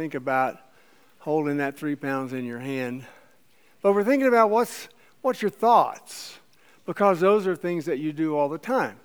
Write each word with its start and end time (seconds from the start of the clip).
think 0.00 0.14
about 0.14 0.58
holding 1.18 1.58
that 1.58 1.76
three 1.76 1.94
pounds 1.94 2.32
in 2.32 2.46
your 2.46 2.58
hand. 2.58 3.04
But 3.82 3.92
we're 3.92 4.02
thinking 4.02 4.28
about 4.28 4.48
what's, 4.48 4.88
what's 5.20 5.42
your 5.42 5.50
thoughts, 5.50 6.38
because 6.86 7.20
those 7.20 7.46
are 7.46 7.54
things 7.54 7.84
that 7.84 7.98
you 7.98 8.14
do 8.14 8.34
all 8.34 8.48
the 8.48 8.56
time. 8.56 8.98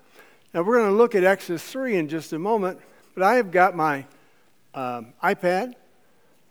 Now, 0.54 0.62
we're 0.62 0.78
going 0.78 0.90
to 0.92 0.96
look 0.96 1.14
at 1.14 1.26
Exodus 1.26 1.62
3 1.64 1.98
in 1.98 2.08
just 2.08 2.32
a 2.32 2.40
moment, 2.40 2.80
but 3.14 3.24
I 3.24 3.36
have 3.36 3.52
got 3.52 3.76
my 3.76 4.06
um, 4.74 5.08
iPad 5.22 5.74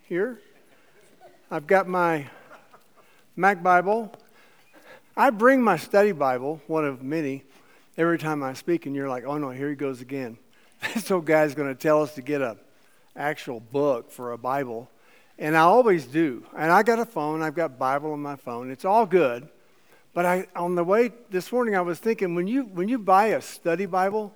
here. 0.02 0.38
I've 1.50 1.66
got 1.66 1.88
my 1.88 2.28
Mac 3.36 3.62
Bible. 3.62 4.12
I 5.16 5.30
bring 5.30 5.62
my 5.62 5.78
study 5.78 6.12
Bible, 6.12 6.60
one 6.66 6.84
of 6.84 7.02
many, 7.02 7.44
every 7.96 8.18
time 8.18 8.42
I 8.42 8.52
speak, 8.52 8.84
and 8.84 8.94
you're 8.94 9.08
like, 9.08 9.24
oh 9.24 9.38
no, 9.38 9.48
here 9.48 9.70
he 9.70 9.74
goes 9.74 10.02
again. 10.02 10.36
this 10.92 11.10
old 11.10 11.24
guy's 11.24 11.54
going 11.54 11.74
to 11.74 11.74
tell 11.74 12.02
us 12.02 12.14
to 12.16 12.20
get 12.20 12.42
a 12.42 12.58
actual 13.16 13.60
book 13.60 14.10
for 14.10 14.32
a 14.32 14.38
Bible. 14.38 14.90
And 15.38 15.56
I 15.56 15.60
always 15.60 16.06
do. 16.06 16.44
And 16.56 16.70
I 16.70 16.82
got 16.82 16.98
a 16.98 17.04
phone, 17.04 17.42
I've 17.42 17.54
got 17.54 17.78
Bible 17.78 18.12
on 18.12 18.20
my 18.20 18.36
phone. 18.36 18.70
It's 18.70 18.84
all 18.84 19.06
good. 19.06 19.48
But 20.12 20.26
I, 20.26 20.46
on 20.54 20.76
the 20.76 20.84
way 20.84 21.10
this 21.30 21.50
morning, 21.50 21.74
I 21.74 21.80
was 21.80 21.98
thinking 21.98 22.34
when 22.36 22.46
you, 22.46 22.62
when 22.62 22.88
you 22.88 22.98
buy 22.98 23.26
a 23.26 23.42
study 23.42 23.86
Bible, 23.86 24.34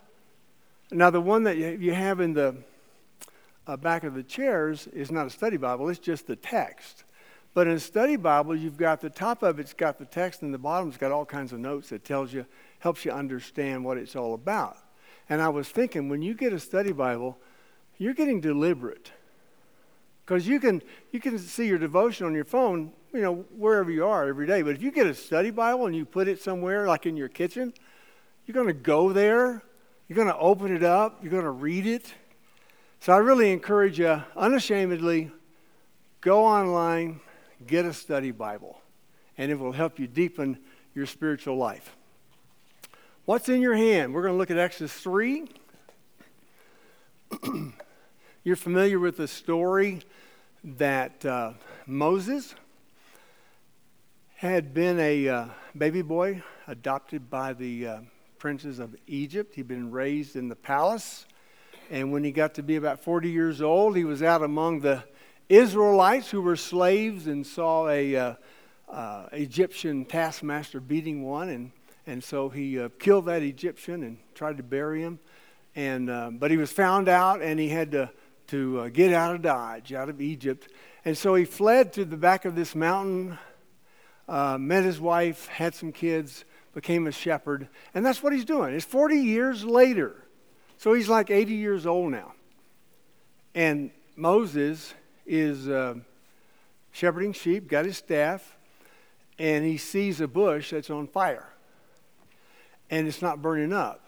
now 0.90 1.10
the 1.10 1.20
one 1.20 1.44
that 1.44 1.56
you 1.56 1.94
have 1.94 2.20
in 2.20 2.32
the 2.32 2.56
uh, 3.66 3.76
back 3.76 4.02
of 4.02 4.14
the 4.14 4.22
chairs 4.22 4.88
is 4.88 5.12
not 5.12 5.26
a 5.26 5.30
study 5.30 5.56
Bible, 5.56 5.88
it's 5.88 5.98
just 6.00 6.26
the 6.26 6.34
text. 6.34 7.04
But 7.54 7.66
in 7.66 7.74
a 7.74 7.80
study 7.80 8.16
Bible, 8.16 8.56
you've 8.56 8.76
got 8.76 9.00
the 9.00 9.10
top 9.10 9.42
of 9.42 9.58
it's 9.60 9.72
got 9.72 9.98
the 9.98 10.04
text, 10.04 10.42
and 10.42 10.52
the 10.52 10.58
bottom's 10.58 10.96
got 10.96 11.12
all 11.12 11.24
kinds 11.24 11.52
of 11.52 11.60
notes 11.60 11.90
that 11.90 12.04
tells 12.04 12.32
you, 12.32 12.46
helps 12.80 13.04
you 13.04 13.12
understand 13.12 13.84
what 13.84 13.98
it's 13.98 14.16
all 14.16 14.34
about. 14.34 14.78
And 15.28 15.42
I 15.42 15.48
was 15.48 15.68
thinking, 15.68 16.08
when 16.08 16.22
you 16.22 16.34
get 16.34 16.52
a 16.52 16.58
study 16.58 16.92
Bible, 16.92 17.38
you're 17.98 18.14
getting 18.14 18.40
deliberate. 18.40 19.12
Because 20.24 20.46
you 20.46 20.60
can, 20.60 20.82
you 21.10 21.20
can 21.20 21.38
see 21.38 21.66
your 21.66 21.78
devotion 21.78 22.26
on 22.26 22.34
your 22.34 22.44
phone, 22.44 22.92
you 23.12 23.22
know, 23.22 23.46
wherever 23.56 23.90
you 23.90 24.06
are 24.06 24.28
every 24.28 24.46
day. 24.46 24.62
But 24.62 24.74
if 24.74 24.82
you 24.82 24.90
get 24.90 25.06
a 25.06 25.14
study 25.14 25.50
Bible 25.50 25.86
and 25.86 25.96
you 25.96 26.04
put 26.04 26.28
it 26.28 26.40
somewhere, 26.40 26.86
like 26.86 27.06
in 27.06 27.16
your 27.16 27.28
kitchen, 27.28 27.72
you're 28.46 28.54
going 28.54 28.66
to 28.66 28.74
go 28.74 29.12
there, 29.12 29.62
you're 30.06 30.16
going 30.16 30.28
to 30.28 30.36
open 30.36 30.74
it 30.74 30.82
up, 30.82 31.18
you're 31.22 31.30
going 31.30 31.44
to 31.44 31.50
read 31.50 31.86
it. 31.86 32.12
So 33.00 33.12
I 33.12 33.18
really 33.18 33.52
encourage 33.52 33.98
you, 33.98 34.22
unashamedly, 34.36 35.30
go 36.20 36.44
online, 36.44 37.20
get 37.66 37.84
a 37.86 37.92
study 37.92 38.30
Bible, 38.30 38.80
and 39.38 39.50
it 39.50 39.58
will 39.58 39.72
help 39.72 39.98
you 39.98 40.06
deepen 40.06 40.58
your 40.94 41.06
spiritual 41.06 41.56
life. 41.56 41.96
What's 43.24 43.48
in 43.48 43.60
your 43.60 43.76
hand? 43.76 44.12
We're 44.12 44.22
going 44.22 44.34
to 44.34 44.38
look 44.38 44.50
at 44.50 44.58
Exodus 44.58 44.92
3. 44.92 45.48
You're 48.44 48.54
familiar 48.54 49.00
with 49.00 49.16
the 49.16 49.26
story 49.26 50.00
that 50.62 51.26
uh, 51.26 51.54
Moses 51.86 52.54
had 54.36 54.72
been 54.72 55.00
a 55.00 55.28
uh, 55.28 55.46
baby 55.76 56.02
boy 56.02 56.40
adopted 56.68 57.28
by 57.28 57.52
the 57.52 57.86
uh, 57.86 57.98
princes 58.38 58.78
of 58.78 58.94
Egypt. 59.08 59.56
He'd 59.56 59.66
been 59.66 59.90
raised 59.90 60.36
in 60.36 60.48
the 60.48 60.54
palace. 60.54 61.26
And 61.90 62.12
when 62.12 62.22
he 62.22 62.30
got 62.30 62.54
to 62.54 62.62
be 62.62 62.76
about 62.76 63.00
40 63.00 63.28
years 63.28 63.60
old, 63.60 63.96
he 63.96 64.04
was 64.04 64.22
out 64.22 64.44
among 64.44 64.80
the 64.80 65.02
Israelites 65.48 66.30
who 66.30 66.40
were 66.40 66.56
slaves 66.56 67.26
and 67.26 67.44
saw 67.44 67.88
a 67.88 68.14
uh, 68.14 68.34
uh, 68.88 69.26
Egyptian 69.32 70.04
taskmaster 70.04 70.78
beating 70.78 71.24
one. 71.24 71.48
And, 71.48 71.72
and 72.06 72.22
so 72.22 72.48
he 72.50 72.78
uh, 72.78 72.90
killed 73.00 73.26
that 73.26 73.42
Egyptian 73.42 74.04
and 74.04 74.16
tried 74.36 74.58
to 74.58 74.62
bury 74.62 75.02
him. 75.02 75.18
And, 75.74 76.38
but 76.38 76.52
he 76.52 76.56
was 76.56 76.72
found 76.72 77.08
out 77.08 77.42
and 77.42 77.58
he 77.58 77.68
had 77.68 77.90
to 77.92 78.10
to 78.48 78.80
uh, 78.80 78.88
get 78.88 79.12
out 79.12 79.34
of 79.34 79.42
Dodge, 79.42 79.92
out 79.92 80.08
of 80.08 80.20
Egypt. 80.20 80.68
And 81.04 81.16
so 81.16 81.34
he 81.34 81.44
fled 81.44 81.92
to 81.94 82.04
the 82.04 82.16
back 82.16 82.44
of 82.44 82.54
this 82.54 82.74
mountain, 82.74 83.38
uh, 84.28 84.58
met 84.58 84.84
his 84.84 85.00
wife, 85.00 85.46
had 85.46 85.74
some 85.74 85.92
kids, 85.92 86.44
became 86.74 87.06
a 87.06 87.12
shepherd. 87.12 87.68
And 87.94 88.04
that's 88.04 88.22
what 88.22 88.32
he's 88.32 88.44
doing. 88.44 88.74
It's 88.74 88.84
40 88.84 89.16
years 89.16 89.64
later. 89.64 90.24
So 90.78 90.92
he's 90.92 91.08
like 91.08 91.30
80 91.30 91.54
years 91.54 91.86
old 91.86 92.10
now. 92.10 92.34
And 93.54 93.90
Moses 94.16 94.94
is 95.26 95.68
uh, 95.68 95.94
shepherding 96.92 97.32
sheep, 97.32 97.68
got 97.68 97.84
his 97.84 97.96
staff, 97.96 98.56
and 99.38 99.64
he 99.64 99.76
sees 99.76 100.20
a 100.20 100.28
bush 100.28 100.70
that's 100.70 100.90
on 100.90 101.06
fire. 101.06 101.48
And 102.90 103.06
it's 103.06 103.20
not 103.20 103.42
burning 103.42 103.72
up. 103.72 104.04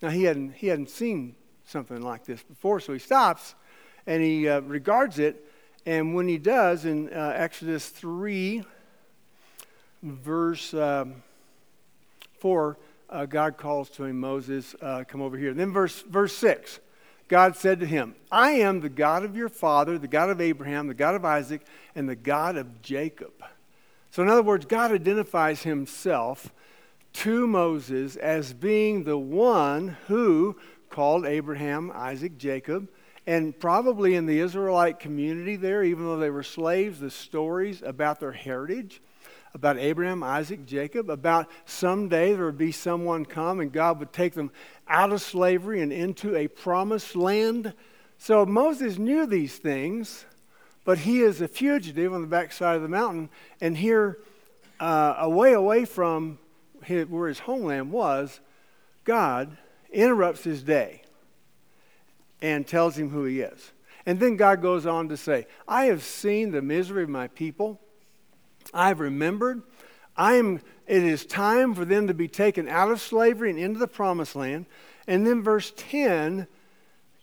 Now, 0.00 0.10
he 0.10 0.24
hadn't, 0.24 0.52
he 0.52 0.68
hadn't 0.68 0.90
seen 0.90 1.36
something 1.72 2.02
like 2.02 2.24
this 2.24 2.42
before. 2.42 2.78
So 2.78 2.92
he 2.92 2.98
stops 2.98 3.54
and 4.06 4.22
he 4.22 4.48
uh, 4.48 4.60
regards 4.60 5.18
it. 5.18 5.44
And 5.84 6.14
when 6.14 6.28
he 6.28 6.38
does, 6.38 6.84
in 6.84 7.12
uh, 7.12 7.34
Exodus 7.34 7.88
3, 7.88 8.62
verse 10.02 10.72
um, 10.74 11.22
4, 12.38 12.78
uh, 13.10 13.26
God 13.26 13.56
calls 13.56 13.90
to 13.90 14.04
him, 14.04 14.20
Moses, 14.20 14.76
uh, 14.80 15.02
come 15.08 15.20
over 15.20 15.36
here. 15.36 15.50
And 15.50 15.58
then 15.58 15.72
verse, 15.72 16.02
verse 16.02 16.36
6, 16.36 16.78
God 17.26 17.56
said 17.56 17.80
to 17.80 17.86
him, 17.86 18.14
I 18.30 18.52
am 18.52 18.80
the 18.80 18.88
God 18.88 19.24
of 19.24 19.36
your 19.36 19.48
father, 19.48 19.98
the 19.98 20.06
God 20.06 20.30
of 20.30 20.40
Abraham, 20.40 20.86
the 20.86 20.94
God 20.94 21.14
of 21.14 21.24
Isaac, 21.24 21.62
and 21.96 22.08
the 22.08 22.14
God 22.14 22.56
of 22.56 22.82
Jacob. 22.82 23.32
So, 24.10 24.22
in 24.22 24.28
other 24.28 24.42
words, 24.42 24.66
God 24.66 24.92
identifies 24.92 25.62
himself 25.62 26.52
to 27.14 27.46
Moses 27.46 28.16
as 28.16 28.52
being 28.52 29.04
the 29.04 29.18
one 29.18 29.96
who 30.08 30.56
called 30.92 31.26
Abraham, 31.26 31.90
Isaac, 31.92 32.38
Jacob. 32.38 32.88
And 33.26 33.58
probably 33.58 34.14
in 34.14 34.26
the 34.26 34.38
Israelite 34.40 34.98
community 34.98 35.56
there, 35.56 35.82
even 35.82 36.04
though 36.04 36.18
they 36.18 36.30
were 36.30 36.42
slaves, 36.42 37.00
the 37.00 37.10
stories 37.10 37.82
about 37.82 38.20
their 38.20 38.32
heritage, 38.32 39.00
about 39.54 39.78
Abraham, 39.78 40.22
Isaac, 40.22 40.66
Jacob, 40.66 41.10
about 41.10 41.48
someday 41.64 42.34
there 42.34 42.46
would 42.46 42.58
be 42.58 42.72
someone 42.72 43.24
come 43.24 43.60
and 43.60 43.72
God 43.72 43.98
would 43.98 44.12
take 44.12 44.34
them 44.34 44.50
out 44.88 45.12
of 45.12 45.20
slavery 45.20 45.80
and 45.82 45.92
into 45.92 46.36
a 46.36 46.48
promised 46.48 47.14
land. 47.14 47.74
So 48.18 48.46
Moses 48.46 48.98
knew 48.98 49.26
these 49.26 49.56
things, 49.56 50.24
but 50.84 50.98
he 50.98 51.20
is 51.20 51.40
a 51.40 51.48
fugitive 51.48 52.12
on 52.12 52.22
the 52.22 52.26
backside 52.26 52.76
of 52.76 52.82
the 52.82 52.88
mountain. 52.88 53.30
And 53.60 53.76
here, 53.76 54.18
uh, 54.80 55.14
away, 55.18 55.52
away 55.52 55.84
from 55.84 56.38
his, 56.82 57.06
where 57.06 57.28
his 57.28 57.40
homeland 57.40 57.92
was, 57.92 58.40
God 59.04 59.56
interrupts 59.92 60.44
his 60.44 60.62
day 60.62 61.02
and 62.40 62.66
tells 62.66 62.96
him 62.96 63.10
who 63.10 63.24
he 63.24 63.40
is. 63.40 63.72
And 64.04 64.18
then 64.18 64.36
God 64.36 64.60
goes 64.60 64.84
on 64.84 65.08
to 65.10 65.16
say, 65.16 65.46
I 65.68 65.84
have 65.86 66.02
seen 66.02 66.50
the 66.50 66.62
misery 66.62 67.04
of 67.04 67.08
my 67.08 67.28
people. 67.28 67.80
I 68.74 68.88
have 68.88 69.00
remembered. 69.00 69.62
I 70.16 70.34
am, 70.34 70.60
it 70.86 71.02
is 71.02 71.24
time 71.24 71.74
for 71.74 71.84
them 71.84 72.08
to 72.08 72.14
be 72.14 72.28
taken 72.28 72.68
out 72.68 72.90
of 72.90 73.00
slavery 73.00 73.50
and 73.50 73.58
into 73.58 73.78
the 73.78 73.86
promised 73.86 74.34
land. 74.34 74.66
And 75.06 75.26
then 75.26 75.42
verse 75.42 75.72
10, 75.76 76.46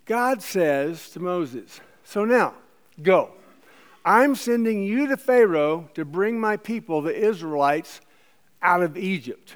God 0.05 0.41
says 0.41 1.09
to 1.11 1.19
Moses, 1.19 1.81
So 2.03 2.25
now, 2.25 2.55
go. 3.01 3.31
I'm 4.05 4.35
sending 4.35 4.83
you 4.83 5.07
to 5.07 5.17
Pharaoh 5.17 5.89
to 5.93 6.05
bring 6.05 6.39
my 6.39 6.57
people, 6.57 7.01
the 7.01 7.15
Israelites, 7.15 8.01
out 8.61 8.81
of 8.81 8.97
Egypt. 8.97 9.55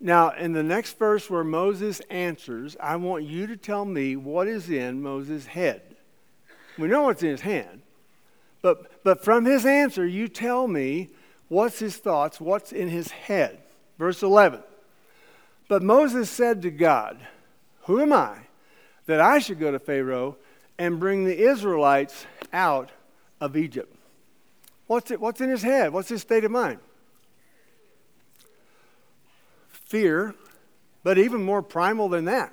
Now, 0.00 0.30
in 0.30 0.52
the 0.52 0.62
next 0.62 0.96
verse 0.96 1.28
where 1.28 1.44
Moses 1.44 2.00
answers, 2.08 2.76
I 2.80 2.96
want 2.96 3.24
you 3.24 3.46
to 3.48 3.56
tell 3.56 3.84
me 3.84 4.14
what 4.14 4.46
is 4.46 4.70
in 4.70 5.02
Moses' 5.02 5.46
head. 5.46 5.82
We 6.78 6.86
know 6.86 7.02
what's 7.02 7.22
in 7.22 7.30
his 7.30 7.40
hand, 7.40 7.82
but, 8.62 9.02
but 9.02 9.24
from 9.24 9.44
his 9.44 9.66
answer, 9.66 10.06
you 10.06 10.28
tell 10.28 10.68
me 10.68 11.08
what's 11.48 11.80
his 11.80 11.96
thoughts, 11.96 12.40
what's 12.40 12.70
in 12.70 12.88
his 12.88 13.10
head. 13.10 13.58
Verse 13.98 14.22
11. 14.22 14.62
But 15.68 15.82
Moses 15.82 16.30
said 16.30 16.62
to 16.62 16.70
God, 16.70 17.18
Who 17.82 18.00
am 18.00 18.12
I 18.12 18.38
that 19.06 19.20
I 19.20 19.40
should 19.40 19.58
go 19.58 19.72
to 19.72 19.80
Pharaoh 19.80 20.36
and 20.78 21.00
bring 21.00 21.24
the 21.24 21.36
Israelites 21.36 22.26
out 22.52 22.90
of 23.40 23.56
Egypt? 23.56 23.92
What's, 24.86 25.10
it, 25.10 25.20
what's 25.20 25.40
in 25.40 25.50
his 25.50 25.62
head? 25.62 25.92
What's 25.92 26.08
his 26.08 26.22
state 26.22 26.44
of 26.44 26.52
mind? 26.52 26.78
Fear, 29.88 30.34
but 31.02 31.18
even 31.18 31.42
more 31.42 31.62
primal 31.62 32.08
than 32.08 32.26
that. 32.26 32.52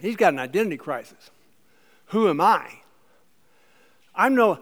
He's 0.00 0.16
got 0.16 0.32
an 0.32 0.40
identity 0.40 0.76
crisis. 0.76 1.30
Who 2.06 2.28
am 2.28 2.40
I? 2.40 2.80
I'm 4.14 4.34
no. 4.34 4.58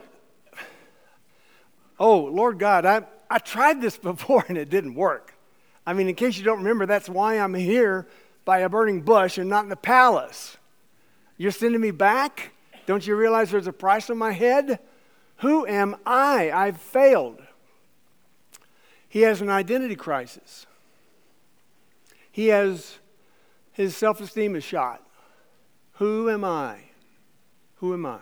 Oh, 1.99 2.19
Lord 2.21 2.59
God, 2.59 2.87
I, 2.87 3.03
I 3.29 3.39
tried 3.39 3.81
this 3.81 3.97
before 3.99 4.45
and 4.49 4.57
it 4.57 4.71
didn't 4.71 4.95
work. 4.95 5.35
I 5.87 5.95
mean, 5.95 6.09
in 6.09 6.15
case 6.15 6.37
you 6.37 6.45
don't 6.45 6.59
remember, 6.59 6.87
that's 6.87 7.09
why 7.09 7.39
I'm 7.39 7.55
here 7.55 8.07
by 8.45 8.59
a 8.59 8.69
burning 8.69 9.01
bush 9.01 9.39
and 9.39 9.49
not 9.49 9.65
in 9.65 9.71
the 9.71 9.77
palace. 9.77 10.57
You're 11.37 11.51
sending 11.51 11.81
me 11.81 11.91
back? 11.91 12.53
Don't 12.87 13.07
you 13.07 13.17
realize 13.17 13.51
there's 13.51 13.67
a 13.67 13.73
price 13.73 14.11
on 14.11 14.19
my 14.19 14.33
head? 14.33 14.79
Who 15.37 15.67
am 15.67 15.97
I? 16.05 16.51
I've 16.51 16.79
failed. 16.79 17.41
He 19.11 19.23
has 19.23 19.43
an 19.43 19.51
identity 19.51 19.97
crisis. 19.97 20.67
He 22.31 22.47
has 22.47 22.99
his 23.73 23.97
self 23.97 24.21
esteem 24.21 24.57
is 24.57 24.65
shot. 24.65 25.05
Who 25.95 26.31
am 26.31 26.45
I? 26.45 26.79
Who 27.77 27.93
am 27.93 28.07
I? 28.07 28.21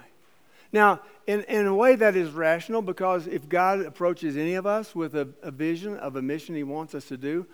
Now, 0.73 1.01
in, 1.27 1.43
in 1.45 1.67
a 1.67 1.75
way 1.75 1.95
that 1.95 2.17
is 2.17 2.31
rational 2.31 2.83
because 2.83 3.27
if 3.27 3.49
God 3.49 3.81
approaches 3.81 4.37
any 4.37 4.55
of 4.55 4.67
us 4.67 4.95
with 4.95 5.15
a, 5.15 5.29
a 5.43 5.51
vision 5.51 5.97
of 5.99 6.17
a 6.17 6.23
mission 6.23 6.55
he 6.55 6.63
wants 6.63 6.95
us 6.95 7.05
to 7.07 7.17
do, 7.17 7.47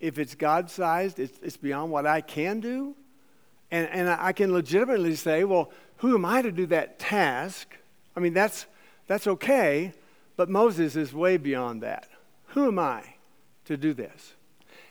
if 0.00 0.18
it's 0.18 0.34
God 0.34 0.70
sized, 0.70 1.18
it's, 1.20 1.38
it's 1.40 1.56
beyond 1.56 1.92
what 1.92 2.06
I 2.06 2.20
can 2.20 2.60
do. 2.60 2.96
And, 3.70 3.88
and 3.90 4.08
I 4.08 4.32
can 4.32 4.52
legitimately 4.52 5.14
say, 5.14 5.44
well, 5.44 5.70
who 5.98 6.14
am 6.14 6.24
I 6.24 6.42
to 6.42 6.50
do 6.50 6.66
that 6.66 6.98
task? 6.98 7.76
I 8.16 8.20
mean, 8.20 8.34
that's, 8.34 8.66
that's 9.06 9.26
okay, 9.26 9.92
but 10.36 10.50
Moses 10.50 10.96
is 10.96 11.14
way 11.14 11.36
beyond 11.36 11.82
that. 11.82 12.08
Who 12.52 12.68
am 12.68 12.78
I 12.78 13.02
to 13.64 13.76
do 13.76 13.94
this? 13.94 14.34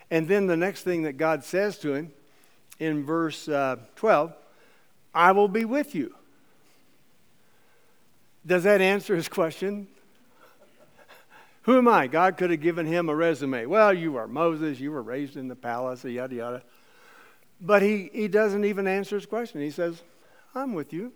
And 0.09 0.27
then 0.27 0.47
the 0.47 0.57
next 0.57 0.83
thing 0.83 1.03
that 1.03 1.13
God 1.13 1.43
says 1.43 1.77
to 1.79 1.93
him 1.93 2.11
in 2.79 3.05
verse 3.05 3.47
uh, 3.47 3.77
12 3.95 4.33
I 5.13 5.31
will 5.33 5.47
be 5.47 5.65
with 5.65 5.93
you. 5.93 6.15
Does 8.45 8.63
that 8.63 8.81
answer 8.81 9.15
his 9.15 9.27
question? 9.27 9.87
Who 11.63 11.77
am 11.77 11.87
I? 11.87 12.07
God 12.07 12.37
could 12.37 12.49
have 12.49 12.61
given 12.61 12.87
him 12.87 13.09
a 13.09 13.15
resume. 13.15 13.67
Well, 13.67 13.93
you 13.93 14.15
are 14.15 14.27
Moses, 14.27 14.79
you 14.79 14.91
were 14.91 15.03
raised 15.03 15.37
in 15.37 15.47
the 15.47 15.55
palace, 15.55 16.03
yada, 16.03 16.33
yada. 16.33 16.63
But 17.59 17.83
he, 17.83 18.09
he 18.11 18.27
doesn't 18.27 18.65
even 18.65 18.87
answer 18.87 19.15
his 19.15 19.27
question. 19.27 19.61
He 19.61 19.69
says, 19.69 20.01
I'm 20.55 20.73
with 20.73 20.91
you. 20.91 21.13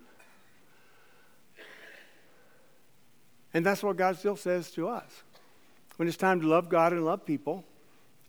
And 3.52 3.66
that's 3.66 3.82
what 3.82 3.96
God 3.96 4.16
still 4.16 4.36
says 4.36 4.70
to 4.72 4.88
us. 4.88 5.24
When 5.96 6.08
it's 6.08 6.16
time 6.16 6.40
to 6.40 6.46
love 6.46 6.68
God 6.68 6.92
and 6.92 7.04
love 7.04 7.24
people, 7.24 7.64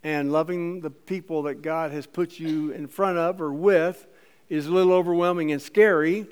and 0.04 0.32
loving 0.32 0.82
the 0.82 0.90
people 0.90 1.44
that 1.44 1.62
God 1.62 1.92
has 1.92 2.06
put 2.06 2.40
you 2.40 2.72
in 2.72 2.88
front 2.88 3.18
of 3.18 3.42
or 3.42 3.52
with 3.52 4.08
is 4.50 4.68
a 4.68 4.72
little 4.72 4.94
overwhelming 4.94 5.52
and 5.52 5.62
scary, 5.62 6.28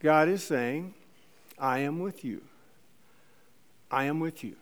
God 0.00 0.28
is 0.28 0.42
saying, 0.42 0.94
I 1.58 1.80
am 1.80 2.00
with 2.00 2.24
you. 2.24 2.42
I 3.90 4.04
am 4.04 4.20
with 4.20 4.42
you. 4.42 4.56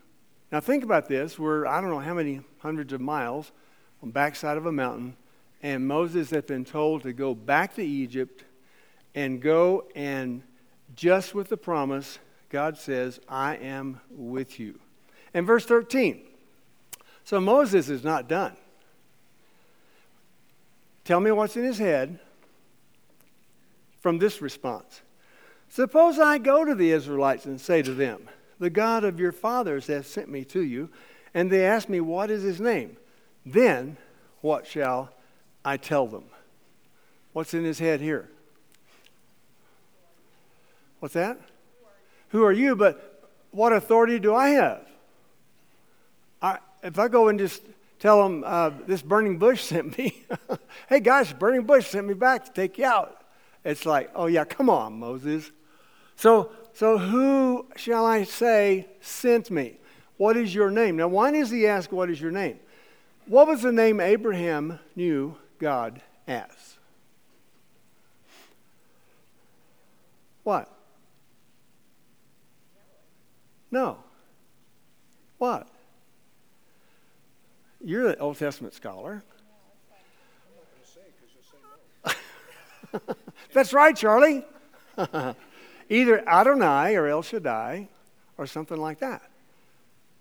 Now 0.51 0.59
think 0.59 0.83
about 0.83 1.07
this. 1.07 1.39
We're, 1.39 1.65
I 1.65 1.81
don't 1.81 1.89
know 1.89 1.99
how 1.99 2.13
many 2.13 2.41
hundreds 2.59 2.93
of 2.93 3.01
miles 3.01 3.51
on 4.01 4.09
the 4.09 4.13
backside 4.13 4.57
of 4.57 4.65
a 4.65 4.71
mountain, 4.71 5.15
and 5.63 5.87
Moses 5.87 6.29
had 6.29 6.45
been 6.45 6.63
told 6.63 7.03
to 7.03 7.13
go 7.13 7.33
back 7.33 7.75
to 7.75 7.83
Egypt 7.83 8.43
and 9.15 9.41
go 9.41 9.87
and 9.95 10.43
just 10.95 11.33
with 11.33 11.49
the 11.49 11.57
promise, 11.57 12.19
God 12.49 12.77
says, 12.77 13.19
I 13.27 13.55
am 13.55 13.99
with 14.11 14.59
you. 14.59 14.79
And 15.33 15.45
verse 15.45 15.65
13. 15.65 16.21
So 17.23 17.39
Moses 17.39 17.89
is 17.89 18.03
not 18.03 18.27
done. 18.27 18.53
Tell 21.03 21.19
me 21.19 21.31
what's 21.31 21.55
in 21.55 21.63
his 21.63 21.77
head 21.77 22.19
from 24.01 24.19
this 24.19 24.41
response. 24.41 25.01
Suppose 25.69 26.19
I 26.19 26.37
go 26.37 26.63
to 26.65 26.75
the 26.75 26.91
Israelites 26.91 27.45
and 27.45 27.59
say 27.59 27.81
to 27.81 27.93
them, 27.93 28.29
The 28.59 28.69
God 28.69 29.03
of 29.03 29.19
your 29.19 29.31
fathers 29.31 29.87
has 29.87 30.07
sent 30.07 30.29
me 30.29 30.43
to 30.45 30.61
you, 30.61 30.89
and 31.33 31.51
they 31.51 31.65
ask 31.65 31.89
me, 31.89 31.99
What 31.99 32.31
is 32.31 32.43
his 32.43 32.59
name? 32.59 32.97
Then 33.45 33.97
what 34.41 34.67
shall 34.67 35.09
I 35.63 35.77
tell 35.77 36.07
them? 36.07 36.25
What's 37.33 37.53
in 37.53 37.63
his 37.63 37.79
head 37.79 38.01
here? 38.01 38.29
What's 40.99 41.13
that? 41.13 41.39
Who 42.29 42.43
are 42.43 42.51
you? 42.51 42.75
But 42.75 43.29
what 43.51 43.73
authority 43.73 44.19
do 44.19 44.33
I 44.33 44.49
have? 44.49 44.87
If 46.83 46.99
I 46.99 47.07
go 47.07 47.27
and 47.27 47.39
just 47.39 47.61
tell 47.99 48.23
them 48.23 48.43
uh, 48.45 48.71
this 48.85 49.01
burning 49.01 49.37
bush 49.37 49.61
sent 49.63 49.97
me, 49.97 50.23
hey 50.89 50.99
guys, 50.99 51.33
burning 51.33 51.63
bush 51.63 51.87
sent 51.87 52.07
me 52.07 52.13
back 52.13 52.45
to 52.45 52.51
take 52.51 52.77
you 52.77 52.85
out. 52.85 53.23
It's 53.63 53.85
like, 53.85 54.11
oh 54.15 54.27
yeah, 54.27 54.45
come 54.45 54.69
on, 54.69 54.99
Moses. 54.99 55.51
So, 56.15 56.51
so 56.73 56.97
who 56.97 57.67
shall 57.75 58.05
I 58.05 58.23
say 58.23 58.87
sent 59.01 59.51
me? 59.51 59.77
What 60.17 60.35
is 60.35 60.53
your 60.53 60.71
name? 60.71 60.97
Now, 60.97 61.07
why 61.07 61.31
does 61.31 61.51
he 61.51 61.67
ask, 61.67 61.91
What 61.91 62.09
is 62.09 62.19
your 62.19 62.31
name? 62.31 62.59
What 63.27 63.47
was 63.47 63.61
the 63.61 63.71
name 63.71 63.99
Abraham 63.99 64.79
knew 64.95 65.35
God 65.59 66.01
as? 66.27 66.77
What? 70.43 70.71
No. 73.69 73.97
What? 75.37 75.67
You're 77.83 78.09
an 78.09 78.15
Old 78.19 78.37
Testament 78.37 78.73
scholar. 78.73 79.23
That's 83.53 83.73
right, 83.73 83.95
Charlie. 83.95 84.43
Either 85.89 86.27
Adonai 86.27 86.95
or 86.95 87.07
El 87.07 87.21
Shaddai 87.21 87.87
or 88.37 88.47
something 88.47 88.77
like 88.77 88.99
that. 88.99 89.21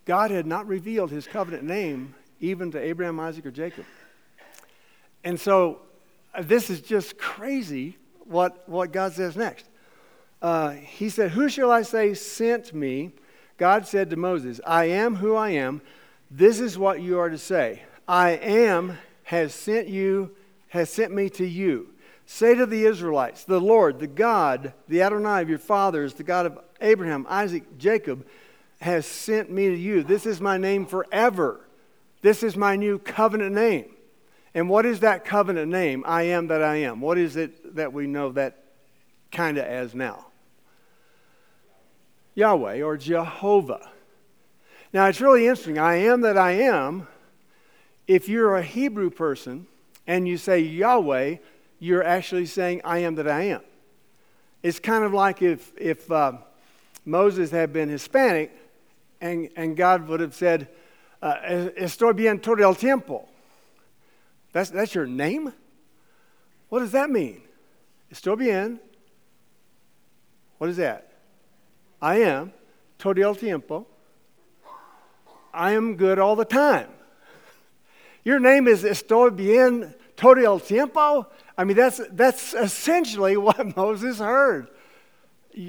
God 0.05 0.31
had 0.31 0.47
not 0.47 0.67
revealed 0.67 1.11
his 1.11 1.27
covenant 1.27 1.65
name 1.65 2.15
even 2.41 2.71
to 2.73 2.79
Abraham, 2.79 3.19
Isaac, 3.19 3.47
or 3.47 3.51
Jacob. 3.51 3.85
And 5.25 5.41
so 5.41 5.81
uh, 6.35 6.43
this 6.43 6.71
is 6.71 6.81
just 6.81 7.19
crazy 7.19 7.97
what, 8.25 8.69
what 8.69 8.93
God 8.93 9.13
says 9.15 9.37
next. 9.37 9.67
Uh, 10.41 10.71
he 10.71 11.09
said, 11.09 11.33
Who 11.33 11.49
shall 11.49 11.71
I 11.71 11.83
say 11.83 12.15
sent 12.15 12.73
me? 12.73 13.13
God 13.57 13.87
said 13.87 14.11
to 14.11 14.17
Moses, 14.17 14.61
I 14.67 14.85
am 14.85 15.17
who 15.17 15.35
I 15.35 15.51
am. 15.51 15.81
This 16.31 16.61
is 16.61 16.79
what 16.79 17.01
you 17.01 17.19
are 17.19 17.31
to 17.31 17.39
say 17.39 17.83
I 18.09 18.31
am 18.31 18.99
has 19.25 19.55
sent 19.55 19.89
you, 19.89 20.33
has 20.69 20.91
sent 20.91 21.13
me 21.13 21.29
to 21.31 21.47
you. 21.47 21.89
Say 22.27 22.55
to 22.55 22.67
the 22.67 22.85
Israelites, 22.85 23.45
The 23.45 23.61
Lord, 23.61 24.01
the 24.01 24.07
God, 24.07 24.73
the 24.89 25.03
Adonai 25.03 25.43
of 25.43 25.49
your 25.49 25.59
fathers, 25.59 26.15
the 26.15 26.25
God 26.25 26.47
of 26.47 26.59
Abraham, 26.81 27.27
Isaac, 27.29 27.79
Jacob, 27.79 28.27
has 28.81 29.07
sent 29.07 29.51
me 29.51 29.69
to 29.69 29.77
you. 29.77 30.03
This 30.03 30.27
is 30.27 30.41
my 30.41 30.59
name 30.59 30.87
forever. 30.87 31.61
This 32.23 32.43
is 32.43 32.57
my 32.57 32.77
new 32.77 32.99
covenant 32.99 33.55
name. 33.55 33.95
And 34.55 34.69
what 34.69 34.87
is 34.87 35.01
that 35.01 35.25
covenant 35.25 35.71
name? 35.71 36.03
I 36.07 36.25
am 36.25 36.49
that 36.49 36.63
I 36.63 36.77
am. 36.77 37.01
What 37.01 37.19
is 37.19 37.37
it 37.37 37.77
that 37.77 37.93
we 37.93 38.07
know 38.07 38.33
that 38.33 38.65
kind 39.31 39.59
of 39.59 39.65
as 39.65 39.95
now? 39.95 40.27
Yahweh 42.35 42.83
or 42.83 42.97
Jehovah. 42.97 43.91
Now 44.97 45.09
it's 45.09 45.21
really 45.21 45.47
interesting. 45.47 45.79
I 45.79 45.97
am 45.97 46.23
that 46.23 46.39
I 46.39 46.53
am. 46.53 47.07
If 48.07 48.31
you're 48.31 48.57
a 48.57 48.63
Hebrew 48.63 49.11
person 49.11 49.67
and 50.07 50.27
you 50.27 50.39
say 50.39 50.61
Yahweh, 50.61 51.37
you're 51.79 52.03
actually 52.03 52.47
saying, 52.47 52.81
I 52.83 53.01
am 53.01 53.17
that 53.17 53.29
I 53.29 53.43
am. 53.43 53.61
It's 54.63 54.79
kind 54.79 55.05
of 55.05 55.13
like 55.13 55.43
if, 55.43 55.71
if 55.77 56.11
uh, 56.11 56.39
Moses 57.05 57.51
had 57.51 57.75
been 57.75 57.91
Hispanic 57.91 58.57
and, 59.21 59.51
and 59.55 59.77
God 59.77 60.09
would 60.09 60.21
have 60.21 60.35
said, 60.35 60.69
uh, 61.21 61.35
Estoy 61.79 62.17
bien 62.17 62.41
todo 62.41 62.63
el 62.63 62.75
tiempo. 62.75 63.29
That's, 64.53 64.71
that's 64.71 64.95
your 64.95 65.07
name? 65.07 65.53
What 66.71 66.79
does 66.79 66.93
that 66.93 67.11
mean? 67.11 67.43
Estoy 68.11 68.39
bien. 68.39 68.81
What 70.57 70.71
is 70.71 70.79
that? 70.79 71.13
I 72.01 72.23
am 72.23 72.55
todo 72.99 73.21
el 73.21 73.35
tiempo. 73.35 73.89
I 75.57 75.73
am 75.73 75.97
good 75.97 76.19
all 76.19 76.37
the 76.37 76.45
time. 76.45 76.89
Your 78.25 78.39
name 78.39 78.69
is 78.69 78.83
Estoy 78.83 79.35
bien 79.35 79.95
todo 80.17 80.45
el 80.45 80.61
tiempo. 80.61 81.27
I 81.57 81.65
mean, 81.65 81.77
that's, 81.77 82.01
that's 82.13 82.55
essentially 82.55 83.37
what 83.37 83.77
Moses 83.77 84.19
heard. 84.19 84.69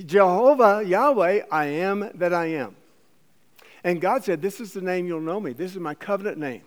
Jehovah, 0.05 0.83
Yahweh, 0.85 1.43
I 1.49 1.65
am 1.65 2.09
that 2.15 2.33
I 2.33 2.47
am. 2.47 2.75
And 3.83 4.01
God 4.01 4.23
said, 4.23 4.41
This 4.41 4.59
is 4.59 4.73
the 4.73 4.81
name 4.81 5.07
you'll 5.07 5.21
know 5.21 5.39
me. 5.39 5.53
This 5.53 5.71
is 5.71 5.79
my 5.79 5.93
covenant 5.93 6.37
name. 6.37 6.63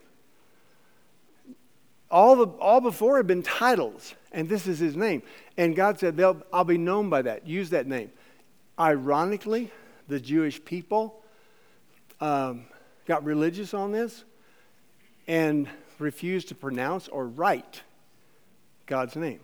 All, 2.10 2.34
the, 2.34 2.46
all 2.58 2.80
before 2.80 3.18
had 3.18 3.26
been 3.26 3.42
titles, 3.42 4.14
and 4.32 4.48
this 4.48 4.66
is 4.66 4.78
his 4.78 4.96
name. 4.96 5.22
And 5.56 5.76
God 5.76 6.00
said, 6.00 6.18
I'll 6.52 6.64
be 6.64 6.78
known 6.78 7.10
by 7.10 7.22
that. 7.22 7.46
Use 7.46 7.70
that 7.70 7.86
name. 7.86 8.10
Ironically, 8.78 9.70
the 10.08 10.18
Jewish 10.18 10.64
people 10.64 11.22
um, 12.20 12.64
got 13.10 13.24
religious 13.24 13.74
on 13.74 13.90
this 13.90 14.22
and 15.26 15.68
refused 15.98 16.46
to 16.46 16.54
pronounce 16.54 17.08
or 17.08 17.26
write 17.26 17.82
God's 18.86 19.16
name. 19.16 19.40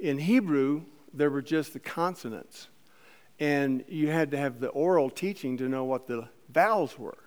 In 0.00 0.18
Hebrew, 0.18 0.82
there 1.14 1.30
were 1.30 1.40
just 1.40 1.72
the 1.72 1.78
consonants, 1.78 2.66
and 3.38 3.84
you 3.86 4.08
had 4.08 4.32
to 4.32 4.38
have 4.38 4.58
the 4.58 4.70
oral 4.70 5.08
teaching 5.08 5.56
to 5.58 5.68
know 5.68 5.84
what 5.84 6.08
the 6.08 6.28
vowels 6.48 6.98
were. 6.98 7.21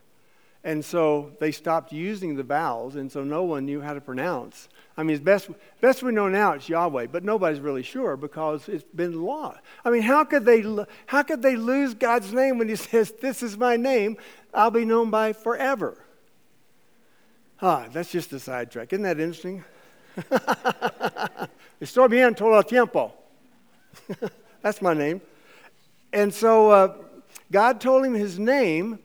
And 0.65 0.83
so 0.83 1.31
they 1.39 1.51
stopped 1.51 1.93
using 1.93 2.35
the 2.35 2.41
vowels, 2.43 2.95
and 2.95 3.11
so 3.11 3.23
no 3.23 3.43
one 3.43 3.67
knew 3.67 3.81
how 3.81 3.93
to 3.93 4.01
pronounce. 4.01 4.67
I 4.97 5.03
mean, 5.03 5.19
best, 5.19 5.51
best 5.79 6.01
we 6.01 6.11
know 6.11 6.27
now 6.27 6.53
it's 6.53 6.67
Yahweh, 6.67 7.05
but 7.05 7.23
nobody's 7.23 7.59
really 7.59 7.83
sure 7.83 8.17
because 8.17 8.67
it's 8.67 8.83
been 8.83 9.21
lost. 9.21 9.59
I 9.85 9.91
mean, 9.91 10.01
how 10.01 10.23
could 10.23 10.43
they, 10.43 10.65
how 11.05 11.21
could 11.21 11.43
they 11.43 11.55
lose 11.55 11.93
God's 11.93 12.33
name 12.33 12.57
when 12.57 12.67
He 12.67 12.75
says, 12.91 13.13
This 13.21 13.43
is 13.43 13.59
my 13.59 13.77
name, 13.77 14.17
I'll 14.55 14.71
be 14.71 14.85
known 14.85 15.11
by 15.11 15.33
forever? 15.33 16.03
Ah, 17.61 17.85
that's 17.93 18.11
just 18.11 18.33
a 18.33 18.39
sidetrack. 18.39 18.91
Isn't 18.91 19.03
that 19.03 19.19
interesting? 19.19 19.63
Estoy 21.79 22.09
bien 22.09 22.33
todo 22.33 22.55
el 22.55 22.63
tiempo. 22.63 23.13
That's 24.61 24.81
my 24.81 24.93
name. 24.93 25.21
And 26.11 26.33
so 26.33 26.71
uh, 26.71 26.95
God 27.51 27.79
told 27.79 28.05
him 28.05 28.13
his 28.13 28.39
name, 28.39 28.99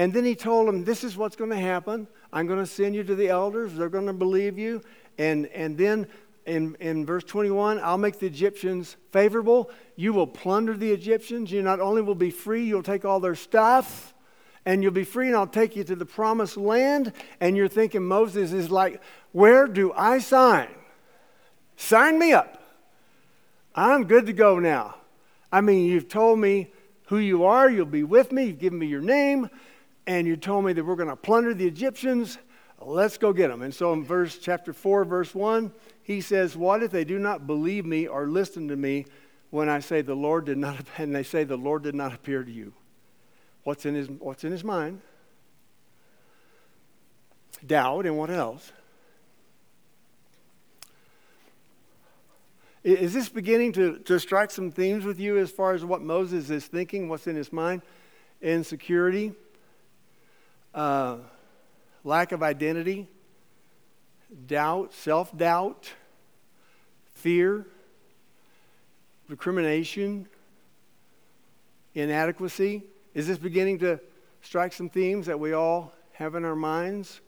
and 0.00 0.14
then 0.14 0.24
he 0.24 0.34
told 0.34 0.66
him, 0.66 0.82
This 0.82 1.04
is 1.04 1.14
what's 1.14 1.36
going 1.36 1.50
to 1.50 1.58
happen. 1.58 2.08
I'm 2.32 2.46
going 2.46 2.58
to 2.58 2.64
send 2.64 2.94
you 2.94 3.04
to 3.04 3.14
the 3.14 3.28
elders. 3.28 3.74
They're 3.74 3.90
going 3.90 4.06
to 4.06 4.14
believe 4.14 4.58
you. 4.58 4.80
And, 5.18 5.44
and 5.48 5.76
then 5.76 6.06
in, 6.46 6.74
in 6.80 7.04
verse 7.04 7.22
21, 7.24 7.78
I'll 7.80 7.98
make 7.98 8.18
the 8.18 8.26
Egyptians 8.26 8.96
favorable. 9.12 9.70
You 9.96 10.14
will 10.14 10.26
plunder 10.26 10.74
the 10.74 10.90
Egyptians. 10.90 11.52
You 11.52 11.60
not 11.60 11.80
only 11.80 12.00
will 12.00 12.14
be 12.14 12.30
free, 12.30 12.64
you'll 12.64 12.82
take 12.82 13.04
all 13.04 13.20
their 13.20 13.34
stuff 13.34 14.14
and 14.64 14.82
you'll 14.82 14.92
be 14.92 15.04
free, 15.04 15.26
and 15.26 15.36
I'll 15.36 15.46
take 15.46 15.76
you 15.76 15.84
to 15.84 15.94
the 15.94 16.06
promised 16.06 16.56
land. 16.56 17.12
And 17.38 17.54
you're 17.54 17.68
thinking, 17.68 18.02
Moses 18.02 18.54
is 18.54 18.70
like, 18.70 19.02
Where 19.32 19.66
do 19.66 19.92
I 19.92 20.20
sign? 20.20 20.68
Sign 21.76 22.18
me 22.18 22.32
up. 22.32 22.62
I'm 23.74 24.04
good 24.04 24.24
to 24.24 24.32
go 24.32 24.60
now. 24.60 24.94
I 25.52 25.60
mean, 25.60 25.84
you've 25.84 26.08
told 26.08 26.38
me 26.38 26.72
who 27.08 27.18
you 27.18 27.44
are, 27.44 27.68
you'll 27.68 27.84
be 27.84 28.04
with 28.04 28.32
me, 28.32 28.44
you've 28.44 28.60
given 28.60 28.78
me 28.78 28.86
your 28.86 29.02
name, 29.02 29.50
and 30.10 30.26
you 30.26 30.36
told 30.36 30.64
me 30.64 30.72
that 30.72 30.84
we're 30.84 30.96
going 30.96 31.08
to 31.08 31.14
plunder 31.14 31.54
the 31.54 31.68
Egyptians. 31.68 32.36
Let's 32.80 33.16
go 33.16 33.32
get 33.32 33.46
them. 33.46 33.62
And 33.62 33.72
so 33.72 33.92
in 33.92 34.02
verse 34.02 34.38
chapter 34.38 34.72
4, 34.72 35.04
verse 35.04 35.36
1, 35.36 35.72
he 36.02 36.20
says, 36.20 36.56
What 36.56 36.82
if 36.82 36.90
they 36.90 37.04
do 37.04 37.20
not 37.20 37.46
believe 37.46 37.86
me 37.86 38.08
or 38.08 38.26
listen 38.26 38.66
to 38.66 38.76
me 38.76 39.06
when 39.50 39.68
I 39.68 39.78
say 39.78 40.02
the 40.02 40.16
Lord 40.16 40.46
did 40.46 40.58
not, 40.58 40.84
and 40.98 41.14
they 41.14 41.22
say 41.22 41.44
the 41.44 41.56
Lord 41.56 41.84
did 41.84 41.94
not 41.94 42.12
appear 42.12 42.42
to 42.42 42.50
you? 42.50 42.72
What's 43.62 43.86
in 43.86 43.94
his, 43.94 44.10
what's 44.10 44.42
in 44.42 44.50
his 44.50 44.64
mind? 44.64 45.00
Doubt, 47.64 48.04
and 48.04 48.18
what 48.18 48.30
else? 48.30 48.72
Is 52.82 53.14
this 53.14 53.28
beginning 53.28 53.74
to, 53.74 53.98
to 53.98 54.18
strike 54.18 54.50
some 54.50 54.72
themes 54.72 55.04
with 55.04 55.20
you 55.20 55.38
as 55.38 55.52
far 55.52 55.72
as 55.72 55.84
what 55.84 56.02
Moses 56.02 56.50
is 56.50 56.66
thinking, 56.66 57.08
what's 57.08 57.28
in 57.28 57.36
his 57.36 57.52
mind? 57.52 57.82
Insecurity, 58.42 59.34
uh, 60.74 61.16
lack 62.04 62.32
of 62.32 62.42
identity, 62.42 63.08
doubt, 64.46 64.92
self 64.94 65.36
doubt, 65.36 65.92
fear, 67.14 67.66
recrimination, 69.28 70.28
inadequacy. 71.94 72.82
Is 73.14 73.26
this 73.26 73.38
beginning 73.38 73.78
to 73.80 74.00
strike 74.42 74.72
some 74.72 74.88
themes 74.88 75.26
that 75.26 75.38
we 75.38 75.52
all 75.52 75.92
have 76.12 76.34
in 76.34 76.44
our 76.44 76.56
minds? 76.56 77.20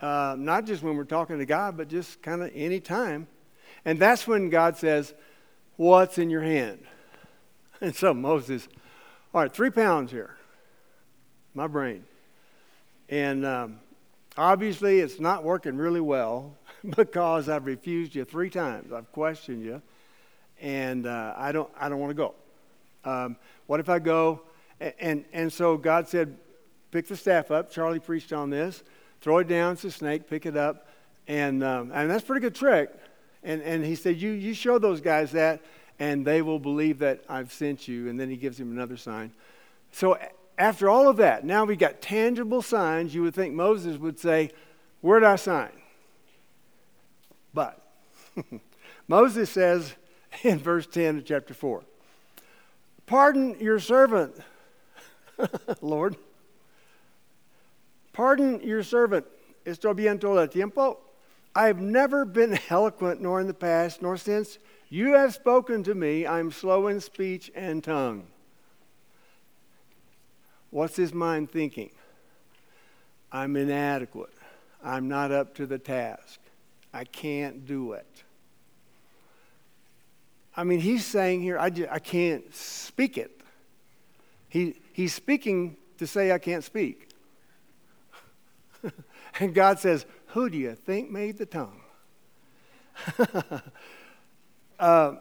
Uh, 0.00 0.36
not 0.38 0.66
just 0.66 0.82
when 0.82 0.96
we're 0.96 1.04
talking 1.04 1.38
to 1.38 1.46
God, 1.46 1.76
but 1.76 1.88
just 1.88 2.20
kind 2.22 2.42
of 2.42 2.50
any 2.54 2.80
time. 2.80 3.26
And 3.84 3.98
that's 3.98 4.26
when 4.26 4.50
God 4.50 4.76
says, 4.76 5.14
What's 5.76 6.18
in 6.18 6.30
your 6.30 6.42
hand? 6.42 6.80
And 7.78 7.94
so 7.94 8.14
Moses, 8.14 8.66
all 9.34 9.42
right, 9.42 9.52
three 9.52 9.68
pounds 9.68 10.10
here, 10.10 10.34
my 11.52 11.66
brain. 11.66 12.04
And 13.08 13.46
um, 13.46 13.78
obviously, 14.36 15.00
it's 15.00 15.20
not 15.20 15.44
working 15.44 15.76
really 15.76 16.00
well 16.00 16.54
because 16.96 17.48
I've 17.48 17.66
refused 17.66 18.14
you 18.14 18.24
three 18.24 18.50
times. 18.50 18.92
I've 18.92 19.10
questioned 19.12 19.62
you, 19.62 19.80
and 20.60 21.06
uh, 21.06 21.34
I 21.36 21.52
don't, 21.52 21.70
I 21.78 21.88
don't 21.88 22.00
want 22.00 22.10
to 22.10 22.14
go. 22.14 22.34
Um, 23.04 23.36
what 23.66 23.80
if 23.80 23.88
I 23.88 23.98
go? 23.98 24.42
And, 24.80 24.94
and, 24.98 25.24
and 25.32 25.52
so 25.52 25.76
God 25.76 26.08
said, 26.08 26.36
pick 26.90 27.06
the 27.06 27.16
staff 27.16 27.50
up. 27.50 27.70
Charlie 27.70 28.00
preached 28.00 28.32
on 28.32 28.50
this. 28.50 28.82
Throw 29.20 29.38
it 29.38 29.48
down. 29.48 29.74
It's 29.74 29.84
a 29.84 29.90
snake. 29.90 30.28
Pick 30.28 30.46
it 30.46 30.56
up. 30.56 30.88
And, 31.28 31.62
um, 31.62 31.90
and 31.94 32.10
that's 32.10 32.22
a 32.22 32.26
pretty 32.26 32.40
good 32.40 32.54
trick. 32.54 32.90
And, 33.42 33.62
and 33.62 33.84
he 33.84 33.94
said, 33.94 34.20
you, 34.20 34.30
you 34.30 34.54
show 34.54 34.78
those 34.78 35.00
guys 35.00 35.32
that, 35.32 35.62
and 35.98 36.26
they 36.26 36.42
will 36.42 36.58
believe 36.58 36.98
that 36.98 37.22
I've 37.28 37.52
sent 37.52 37.86
you. 37.86 38.08
And 38.08 38.18
then 38.18 38.28
he 38.28 38.36
gives 38.36 38.58
him 38.58 38.72
another 38.72 38.96
sign. 38.96 39.32
So 39.92 40.18
after 40.58 40.88
all 40.88 41.08
of 41.08 41.16
that, 41.18 41.44
now 41.44 41.64
we've 41.64 41.78
got 41.78 42.00
tangible 42.00 42.62
signs. 42.62 43.14
You 43.14 43.22
would 43.22 43.34
think 43.34 43.54
Moses 43.54 43.98
would 43.98 44.18
say, 44.18 44.50
Where'd 45.00 45.24
I 45.24 45.36
sign? 45.36 45.70
But 47.52 47.80
Moses 49.08 49.50
says 49.50 49.94
in 50.42 50.58
verse 50.58 50.86
10 50.86 51.18
of 51.18 51.24
chapter 51.24 51.54
4, 51.54 51.84
Pardon 53.06 53.56
your 53.60 53.78
servant, 53.78 54.34
Lord. 55.80 56.16
Pardon 58.12 58.60
your 58.62 58.82
servant. 58.82 59.26
Estoy 59.64 59.94
bien 59.94 60.18
todo 60.18 60.38
el 60.38 60.48
tiempo. 60.48 60.98
I 61.54 61.66
have 61.66 61.80
never 61.80 62.24
been 62.24 62.58
eloquent, 62.70 63.20
nor 63.20 63.40
in 63.40 63.46
the 63.46 63.54
past, 63.54 64.02
nor 64.02 64.16
since 64.16 64.58
you 64.88 65.14
have 65.14 65.34
spoken 65.34 65.82
to 65.84 65.94
me. 65.94 66.26
I 66.26 66.40
am 66.40 66.50
slow 66.50 66.86
in 66.88 67.00
speech 67.00 67.50
and 67.54 67.82
tongue. 67.84 68.26
What's 70.70 70.96
his 70.96 71.12
mind 71.12 71.50
thinking? 71.50 71.90
I'm 73.32 73.56
inadequate. 73.56 74.32
I'm 74.84 75.08
not 75.08 75.32
up 75.32 75.54
to 75.56 75.66
the 75.66 75.78
task. 75.78 76.40
I 76.92 77.04
can't 77.04 77.66
do 77.66 77.92
it. 77.92 78.06
I 80.56 80.64
mean, 80.64 80.80
he's 80.80 81.04
saying 81.04 81.42
here, 81.42 81.58
I, 81.58 81.70
just, 81.70 81.90
I 81.90 81.98
can't 81.98 82.54
speak 82.54 83.18
it. 83.18 83.40
He, 84.48 84.76
he's 84.92 85.12
speaking 85.12 85.76
to 85.98 86.06
say, 86.06 86.32
I 86.32 86.38
can't 86.38 86.64
speak. 86.64 87.10
and 89.40 89.54
God 89.54 89.78
says, 89.78 90.06
who 90.28 90.48
do 90.48 90.56
you 90.56 90.74
think 90.74 91.10
made 91.10 91.38
the 91.38 91.46
tongue? 91.46 91.80
uh, 94.78 95.14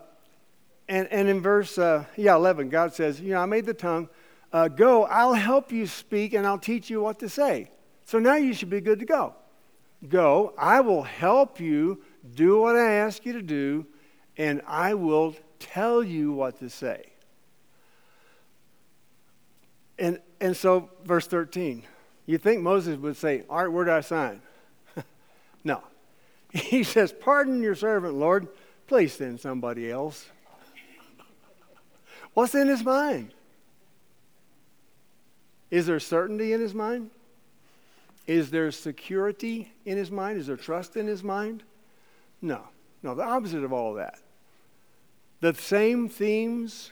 and, 0.88 1.08
and 1.12 1.28
in 1.28 1.42
verse, 1.42 1.78
uh, 1.78 2.06
yeah, 2.16 2.36
11, 2.36 2.70
God 2.70 2.94
says, 2.94 3.20
You 3.20 3.32
know, 3.32 3.40
I 3.42 3.46
made 3.46 3.66
the 3.66 3.74
tongue. 3.74 4.08
Uh, 4.56 4.70
go, 4.70 5.04
I'll 5.04 5.34
help 5.34 5.74
you 5.74 5.86
speak 5.86 6.34
and 6.34 6.48
I'll 6.48 6.58
teach 6.58 6.90
you 6.90 7.02
what 7.02 7.20
to 7.20 7.28
say. 7.28 7.70
So 8.06 8.20
now 8.20 8.36
you 8.36 8.54
should 8.54 8.70
be 8.70 8.80
good 8.80 9.00
to 9.00 9.06
go. 9.06 9.36
Go, 10.08 10.54
I 10.58 10.80
will 10.80 11.04
help 11.04 11.60
you 11.60 12.02
do 12.36 12.62
what 12.62 12.78
I 12.78 12.94
ask 12.94 13.26
you 13.26 13.34
to 13.34 13.42
do, 13.42 13.86
and 14.38 14.62
I 14.66 14.94
will 14.94 15.36
tell 15.60 16.02
you 16.02 16.32
what 16.32 16.58
to 16.60 16.70
say. 16.70 17.04
And, 20.00 20.22
and 20.40 20.56
so, 20.56 20.90
verse 21.04 21.28
13, 21.28 21.84
you 22.26 22.38
think 22.38 22.62
Moses 22.62 22.98
would 22.98 23.18
say, 23.18 23.44
All 23.50 23.58
right, 23.58 23.68
where 23.68 23.84
do 23.84 23.92
I 23.92 24.00
sign? 24.00 24.42
No. 25.66 25.84
He 26.54 26.84
says, 26.84 27.12
Pardon 27.12 27.62
your 27.62 27.76
servant, 27.76 28.14
Lord. 28.14 28.48
Please 28.88 29.12
send 29.12 29.42
somebody 29.42 29.92
else. 29.92 30.30
What's 32.34 32.56
in 32.56 32.70
his 32.70 32.86
mind? 32.86 33.35
Is 35.72 35.86
there 35.86 36.00
certainty 36.00 36.54
in 36.54 36.60
his 36.60 36.74
mind? 36.74 37.12
Is 38.28 38.52
there 38.52 38.72
security 38.72 39.72
in 39.86 39.98
his 39.98 40.10
mind? 40.10 40.40
Is 40.40 40.48
there 40.48 40.58
trust 40.58 40.96
in 40.96 41.08
his 41.08 41.24
mind? 41.24 41.64
No. 42.42 42.62
No, 43.04 43.14
the 43.14 43.24
opposite 43.24 43.64
of 43.64 43.72
all 43.72 43.92
of 43.92 43.98
that. 43.98 44.20
The 45.42 45.54
same 45.54 46.10
themes, 46.10 46.92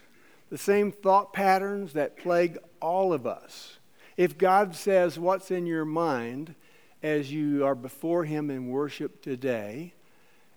the 0.50 0.58
same 0.58 0.92
thought 0.92 1.34
patterns 1.34 1.94
that 1.94 2.18
plague 2.18 2.58
all 2.82 3.14
of 3.14 3.26
us. 3.26 3.78
If 4.16 4.38
God 4.38 4.76
says, 4.76 5.18
What's 5.18 5.50
in 5.50 5.66
your 5.66 5.86
mind? 5.86 6.56
as 7.04 7.32
you 7.32 7.66
are 7.66 7.76
before 7.76 8.24
Him 8.24 8.50
in 8.50 8.70
worship 8.70 9.22
today, 9.22 9.94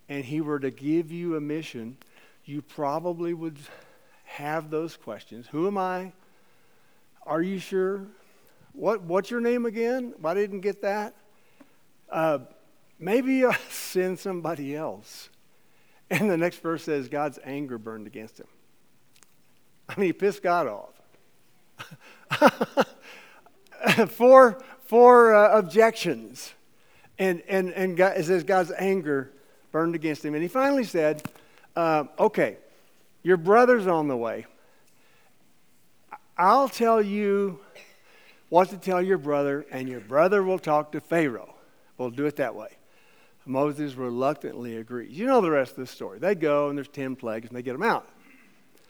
and 0.08 0.24
He 0.24 0.40
were 0.40 0.60
to 0.60 0.70
give 0.70 1.10
you 1.10 1.36
a 1.36 1.40
mission, 1.40 1.98
you 2.44 2.62
probably 2.62 3.34
would 3.34 3.58
have 4.24 4.70
those 4.70 4.96
questions. 4.96 5.48
Who 5.48 5.66
am 5.66 5.76
I? 5.76 6.12
Are 7.26 7.42
you 7.42 7.58
sure? 7.58 8.06
What, 8.72 9.02
what's 9.02 9.30
your 9.30 9.40
name 9.40 9.66
again? 9.66 10.14
I 10.24 10.34
didn't 10.34 10.60
get 10.60 10.82
that. 10.82 11.14
Uh, 12.10 12.38
maybe 12.98 13.44
I'll 13.46 13.54
send 13.70 14.18
somebody 14.18 14.76
else. 14.76 15.28
And 16.10 16.30
the 16.30 16.36
next 16.36 16.58
verse 16.58 16.84
says 16.84 17.08
God's 17.08 17.38
anger 17.44 17.78
burned 17.78 18.06
against 18.06 18.38
him. 18.38 18.46
I 19.88 19.98
mean, 19.98 20.06
he 20.06 20.12
pissed 20.12 20.42
God 20.42 20.68
off. 20.68 20.90
four, 24.10 24.62
four 24.86 25.34
uh, 25.34 25.58
objections. 25.58 26.52
And, 27.18 27.42
and, 27.48 27.72
and 27.72 27.96
God, 27.96 28.16
it 28.16 28.24
says 28.24 28.44
God's 28.44 28.72
anger 28.78 29.32
burned 29.72 29.94
against 29.94 30.24
him. 30.24 30.34
And 30.34 30.42
he 30.42 30.48
finally 30.48 30.84
said, 30.84 31.22
uh, 31.74 32.04
Okay, 32.18 32.58
your 33.22 33.36
brother's 33.36 33.86
on 33.86 34.06
the 34.06 34.16
way. 34.16 34.46
I'll 36.36 36.68
tell 36.68 37.00
you 37.00 37.60
what 38.48 38.70
to 38.70 38.76
tell 38.76 39.02
your 39.02 39.18
brother, 39.18 39.66
and 39.70 39.88
your 39.88 40.00
brother 40.00 40.42
will 40.42 40.58
talk 40.58 40.92
to 40.92 41.00
Pharaoh. 41.00 41.54
We'll 41.98 42.10
do 42.10 42.26
it 42.26 42.36
that 42.36 42.54
way. 42.54 42.68
Moses 43.44 43.94
reluctantly 43.94 44.76
agrees. 44.76 45.16
You 45.16 45.26
know 45.26 45.40
the 45.40 45.50
rest 45.50 45.72
of 45.72 45.78
the 45.78 45.86
story. 45.86 46.18
They 46.18 46.34
go, 46.34 46.68
and 46.68 46.76
there's 46.76 46.88
10 46.88 47.16
plagues, 47.16 47.48
and 47.48 47.56
they 47.56 47.62
get 47.62 47.72
them 47.72 47.82
out. 47.82 48.08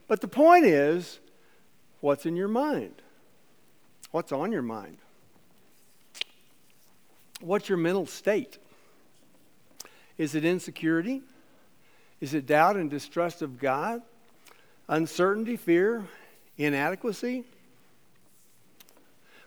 But 0.08 0.20
the 0.20 0.28
point 0.28 0.64
is, 0.64 1.20
what's 2.00 2.26
in 2.26 2.36
your 2.36 2.48
mind? 2.48 3.02
What's 4.10 4.32
on 4.32 4.52
your 4.52 4.62
mind? 4.62 4.98
What's 7.40 7.68
your 7.68 7.78
mental 7.78 8.06
state? 8.06 8.58
Is 10.16 10.34
it 10.34 10.44
insecurity? 10.44 11.22
Is 12.20 12.32
it 12.32 12.46
doubt 12.46 12.76
and 12.76 12.90
distrust 12.90 13.42
of 13.42 13.58
God? 13.60 14.02
uncertainty, 14.88 15.56
fear, 15.56 16.04
inadequacy. 16.58 17.44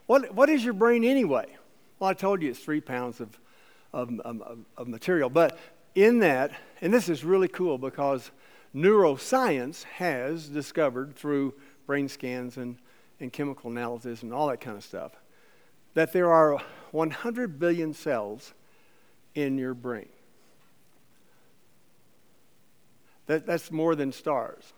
What, 0.06 0.34
what 0.34 0.50
is 0.50 0.64
your 0.64 0.74
brain 0.74 1.04
anyway? 1.04 1.46
Well, 2.00 2.10
I 2.10 2.14
told 2.14 2.42
you 2.42 2.50
it's 2.50 2.60
three 2.60 2.82
pounds 2.82 3.20
of, 3.20 3.38
of, 3.94 4.20
of, 4.22 4.60
of 4.78 4.88
material. 4.88 5.30
But 5.30 5.58
in 5.96 6.20
that, 6.20 6.52
and 6.82 6.94
this 6.94 7.10
is 7.10 7.24
really 7.24 7.48
cool 7.48 7.78
because 7.78 8.32
neuroscience 8.74 9.84
has 9.84 10.48
discovered 10.48 11.16
through 11.16 11.54
brain 11.86 12.08
scans 12.08 12.58
and, 12.58 12.78
and 13.20 13.34
chemical 13.34 13.72
analysis 13.72 14.24
and 14.24 14.34
all 14.34 14.48
that 14.48 14.62
kind 14.62 14.78
of 14.78 14.84
stuff 14.84 15.12
that 15.94 16.14
there 16.14 16.32
are 16.32 16.58
100 16.92 17.60
billion 17.60 17.94
cells 17.94 18.54
in 19.36 19.58
your 19.58 19.74
brain. 19.74 20.10
That, 23.26 23.46
that's 23.46 23.72
more 23.72 23.96
than 23.96 24.12
stars. 24.12 24.74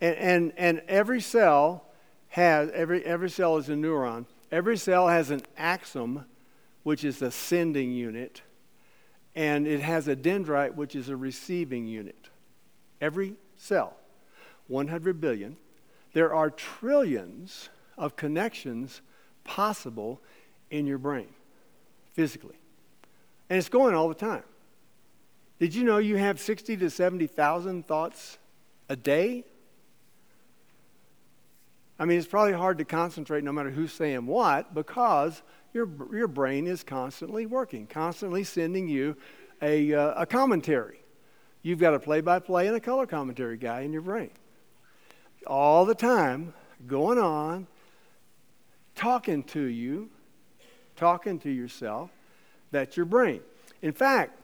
And, 0.00 0.16
and, 0.16 0.52
and 0.56 0.82
every 0.88 1.20
cell 1.20 1.84
has, 2.28 2.70
every, 2.70 3.04
every 3.04 3.30
cell 3.30 3.56
is 3.56 3.68
a 3.68 3.74
neuron. 3.74 4.26
Every 4.50 4.76
cell 4.76 5.08
has 5.08 5.30
an 5.30 5.42
axon, 5.56 6.24
which 6.82 7.04
is 7.04 7.22
a 7.22 7.30
sending 7.30 7.92
unit, 7.92 8.42
and 9.34 9.66
it 9.66 9.80
has 9.80 10.08
a 10.08 10.16
dendrite, 10.16 10.74
which 10.74 10.96
is 10.96 11.08
a 11.08 11.16
receiving 11.16 11.86
unit. 11.86 12.30
Every 13.00 13.34
cell, 13.56 13.96
100 14.68 15.20
billion. 15.20 15.56
There 16.12 16.34
are 16.34 16.50
trillions 16.50 17.68
of 17.96 18.16
connections 18.16 19.02
possible 19.44 20.20
in 20.70 20.86
your 20.86 20.98
brain, 20.98 21.28
physically. 22.12 22.56
And 23.48 23.58
it's 23.58 23.68
going 23.68 23.94
all 23.94 24.08
the 24.08 24.14
time. 24.14 24.42
Did 25.58 25.74
you 25.74 25.84
know 25.84 25.98
you 25.98 26.16
have 26.16 26.40
60 26.40 26.76
to 26.78 26.90
70,000 26.90 27.86
thoughts 27.86 28.38
a 28.88 28.96
day? 28.96 29.44
I 32.00 32.06
mean, 32.06 32.16
it's 32.16 32.26
probably 32.26 32.54
hard 32.54 32.78
to 32.78 32.86
concentrate 32.86 33.44
no 33.44 33.52
matter 33.52 33.68
who's 33.68 33.92
saying 33.92 34.24
what 34.24 34.72
because 34.72 35.42
your, 35.74 35.86
your 36.10 36.28
brain 36.28 36.66
is 36.66 36.82
constantly 36.82 37.44
working, 37.44 37.86
constantly 37.86 38.42
sending 38.42 38.88
you 38.88 39.18
a, 39.60 39.92
uh, 39.92 40.22
a 40.22 40.24
commentary. 40.24 41.02
You've 41.60 41.78
got 41.78 41.92
a 41.92 41.98
play 41.98 42.22
by 42.22 42.38
play 42.38 42.68
and 42.68 42.74
a 42.74 42.80
color 42.80 43.06
commentary 43.06 43.58
guy 43.58 43.82
in 43.82 43.92
your 43.92 44.00
brain. 44.00 44.30
All 45.46 45.84
the 45.84 45.94
time 45.94 46.54
going 46.86 47.18
on, 47.18 47.66
talking 48.94 49.42
to 49.44 49.60
you, 49.60 50.08
talking 50.96 51.38
to 51.40 51.50
yourself. 51.50 52.08
That's 52.70 52.96
your 52.96 53.04
brain. 53.04 53.42
In 53.82 53.92
fact, 53.92 54.38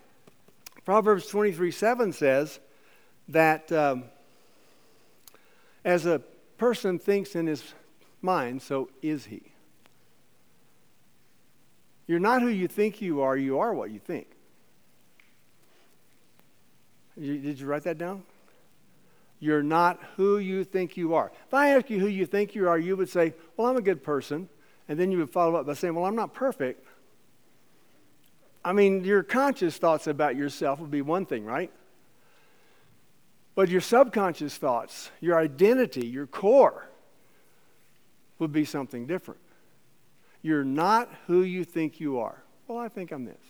Proverbs 0.85 1.27
23 1.29 1.71
7 1.71 2.13
says 2.13 2.61
that 3.29 3.73
um, 3.73 4.05
as 5.87 6.05
a 6.05 6.21
person 6.59 6.99
thinks 6.99 7.35
in 7.35 7.47
his 7.47 7.75
mind, 8.23 8.63
so 8.63 8.89
is 9.03 9.27
he. 9.27 9.43
You're 12.07 12.21
not 12.21 12.43
who 12.43 12.49
you 12.49 12.69
think 12.69 13.01
you 13.01 13.23
are, 13.23 13.37
you 13.37 13.59
are 13.59 13.75
what 13.75 13.91
you 13.91 13.99
think. 13.99 14.29
did 17.19 17.59
you 17.59 17.67
write 17.67 17.85
that 17.85 17.99
down? 17.99 18.23
You're 19.39 19.63
not 19.63 20.01
who 20.17 20.39
you 20.39 20.65
think 20.65 20.97
you 20.97 21.15
are. 21.15 21.31
If 21.47 21.55
I 21.55 21.71
ask 21.71 21.91
you 21.91 22.01
who 22.01 22.07
you 22.07 22.27
think 22.27 22.55
you 22.55 22.69
are, 22.69 22.79
you 22.79 22.97
would 22.97 23.09
say, 23.09 23.35
Well, 23.57 23.69
I'm 23.69 23.77
a 23.77 23.83
good 23.83 24.03
person. 24.03 24.49
And 24.89 24.99
then 24.99 25.11
you 25.11 25.19
would 25.19 25.31
follow 25.31 25.57
up 25.57 25.67
by 25.67 25.75
saying, 25.75 25.95
Well, 25.95 26.07
I'm 26.07 26.17
not 26.17 26.33
perfect. 26.33 26.87
I 28.65 28.73
mean, 28.73 29.05
your 29.05 29.23
conscious 29.23 29.77
thoughts 29.77 30.07
about 30.07 30.37
yourself 30.37 30.81
would 30.81 30.91
be 30.91 31.03
one 31.03 31.27
thing, 31.27 31.45
right? 31.45 31.71
But 33.57 33.71
your 33.71 33.81
subconscious 33.81 34.59
thoughts, 34.59 35.11
your 35.21 35.37
identity, 35.37 36.07
your 36.07 36.27
core 36.27 36.87
would 38.39 38.53
be 38.53 38.67
something 38.67 39.07
different. 39.07 39.41
You're 40.43 40.63
not 40.63 41.11
who 41.27 41.43
you 41.43 41.65
think 41.65 41.99
you 41.99 42.21
are. 42.21 42.43
Well, 42.69 42.79
I 42.79 42.89
think 42.89 43.11
I'm 43.11 43.25
this. 43.25 43.43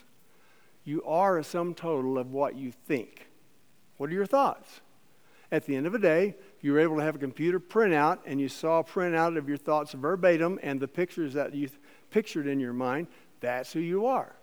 You 0.85 1.03
are 1.05 1.39
a 1.39 1.45
sum 1.45 1.75
total 1.75 2.19
of 2.19 2.31
what 2.31 2.55
you 2.55 2.73
think. 2.87 3.27
What 3.97 4.09
are 4.09 4.15
your 4.15 4.27
thoughts? 4.27 4.81
At 5.51 5.67
the 5.67 5.75
end 5.75 5.87
of 5.87 5.93
the 5.93 5.99
day, 5.99 6.37
you 6.61 6.73
were 6.73 6.79
able 6.79 6.97
to 6.97 7.03
have 7.03 7.17
a 7.17 7.19
computer 7.19 7.59
printout 7.59 8.19
and 8.27 8.41
you 8.41 8.49
saw 8.49 8.79
a 8.79 8.85
printout 8.85 9.37
of 9.37 9.49
your 9.49 9.59
thoughts 9.59 9.93
verbatim 9.93 10.61
and 10.63 10.79
the 10.79 10.89
pictures 10.89 11.35
that 11.35 11.53
you 11.53 11.69
pictured 12.11 12.47
in 12.47 12.61
your 12.61 12.73
mind, 12.73 13.09
that's 13.41 13.73
who 13.73 13.81
you 13.81 14.07
are. 14.07 14.37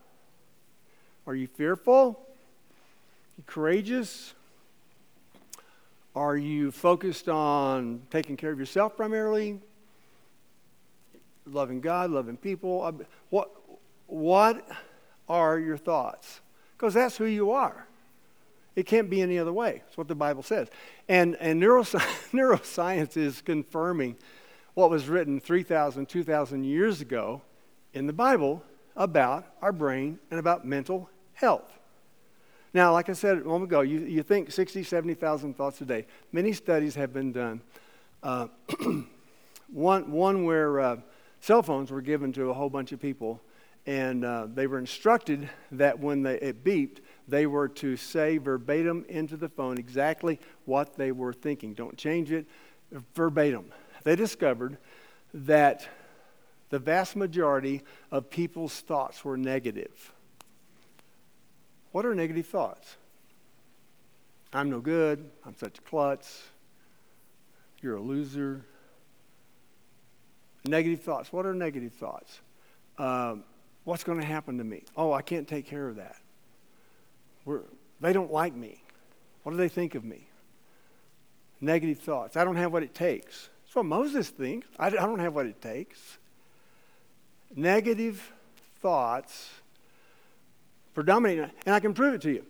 Are 1.26 1.36
you 1.36 1.48
fearful? 1.48 2.20
Are 2.20 3.38
you 3.38 3.44
courageous? 3.46 4.34
Are 6.16 6.38
you 6.38 6.72
focused 6.72 7.28
on 7.28 8.04
taking 8.12 8.38
care 8.38 8.52
of 8.52 8.60
yourself 8.60 8.96
primarily? 8.96 9.60
Loving 11.46 11.82
God, 11.82 12.12
loving 12.12 12.38
people? 12.38 13.06
What, 13.30 13.52
what 14.08 14.68
are 15.28 15.58
your 15.58 15.78
thoughts? 15.78 16.42
Because 16.78 16.94
that's 16.94 17.18
who 17.18 17.26
you 17.26 17.52
are. 17.52 17.88
It 18.76 18.86
can't 18.86 19.10
be 19.10 19.22
any 19.22 19.38
other 19.40 19.54
way. 19.54 19.82
That's 19.86 19.98
what 19.98 20.08
the 20.08 20.16
Bible 20.16 20.44
says. 20.44 20.68
And, 21.08 21.36
and 21.40 21.62
neuroscience, 21.62 22.02
neuroscience 22.32 23.18
is 23.18 23.42
confirming 23.42 24.16
what 24.74 24.90
was 24.90 25.08
written 25.08 25.40
3,000, 25.40 26.08
2,000 26.08 26.64
years 26.64 27.02
ago 27.02 27.42
in 27.94 28.08
the 28.08 28.14
Bible 28.14 28.64
about 28.96 29.46
our 29.62 29.72
brain 29.72 30.20
and 30.32 30.40
about 30.40 30.66
mental 30.66 31.10
health. 31.34 31.80
Now, 32.74 32.92
like 32.94 33.08
I 33.08 33.14
said 33.14 33.38
a 33.38 33.44
moment 33.44 33.66
ago, 33.66 33.82
you, 33.82 34.00
you 34.00 34.24
think 34.24 34.52
60, 34.52 34.84
70,000 34.84 35.56
thoughts 35.56 35.80
a 35.82 35.86
day. 35.86 36.08
Many 36.32 36.54
studies 36.54 36.96
have 36.96 37.14
been 37.14 37.32
done. 37.32 37.62
Uh, 38.24 38.48
one, 39.72 40.12
one 40.12 40.44
where 40.44 40.80
uh, 40.80 40.98
cell 41.40 41.62
phones 41.62 41.92
were 41.92 42.02
given 42.02 42.34
to 42.34 42.50
a 42.50 42.54
whole 42.54 42.72
bunch 42.72 42.92
of 42.92 43.00
people, 43.00 43.40
and 43.86 44.26
uh, 44.26 44.48
they 44.52 44.66
were 44.66 44.80
instructed 44.80 45.48
that 45.72 46.00
when 46.00 46.24
they, 46.24 46.40
it 46.40 46.64
beeped, 46.64 46.98
they 47.28 47.46
were 47.46 47.68
to 47.68 47.96
say 47.96 48.38
verbatim 48.38 49.06
into 49.08 49.38
the 49.38 49.50
phone 49.50 49.78
exactly 49.78 50.40
what 50.66 50.96
they 50.96 51.12
were 51.12 51.34
thinking. 51.34 51.74
Don't 51.74 51.98
change 51.98 52.32
it 52.32 52.48
verbatim. 53.14 53.66
They 54.04 54.16
discovered 54.16 54.78
that 55.34 55.88
the 56.70 56.80
vast 56.80 57.16
majority 57.16 57.84
of 58.12 58.30
people's 58.30 58.80
thoughts 58.80 59.24
were 59.24 59.38
negative. 59.38 60.12
What 61.94 62.08
are 62.08 62.16
negative 62.16 62.48
thoughts? 62.48 62.98
I'm 64.52 64.72
no 64.72 64.82
good. 64.82 65.30
I'm 65.46 65.56
such 65.56 65.78
a 65.78 65.82
klutz. 65.84 66.42
You're 67.82 67.98
a 67.98 68.02
loser. 68.02 68.66
Negative 70.66 71.00
thoughts. 71.00 71.32
What 71.32 71.46
are 71.46 71.54
negative 71.54 71.94
thoughts? 71.94 72.42
Um, 72.98 73.44
what's 73.84 74.04
going 74.04 74.20
to 74.20 74.26
happen 74.26 74.58
to 74.58 74.64
me? 74.64 74.84
Oh, 74.98 75.14
I 75.14 75.22
can't 75.22 75.48
take 75.48 75.68
care 75.68 75.88
of 75.88 75.98
that. 75.98 76.16
We're, 77.46 77.62
they 78.02 78.12
don't 78.12 78.32
like 78.32 78.56
me. 78.56 78.82
What 79.44 79.52
do 79.52 79.58
they 79.58 79.70
think 79.70 79.94
of 79.94 80.04
me? 80.04 80.26
Negative 81.62 82.00
thoughts. 82.00 82.36
I 82.36 82.44
don't 82.44 82.56
have 82.56 82.74
what 82.74 82.82
it 82.82 82.96
takes. 82.96 83.50
That's 83.66 83.76
what 83.76 83.86
Moses 83.86 84.30
thinks. 84.30 84.66
I 84.80 84.90
don't 84.90 85.20
have 85.20 85.36
what 85.36 85.46
it 85.46 85.62
takes. 85.62 86.18
Negative 87.56 88.34
thoughts 88.82 89.52
predominating, 90.94 91.50
and 91.66 91.76
I 91.76 91.80
can 91.80 91.94
prove 91.94 92.16
it 92.16 92.22
to 92.22 92.32
you. 92.32 92.46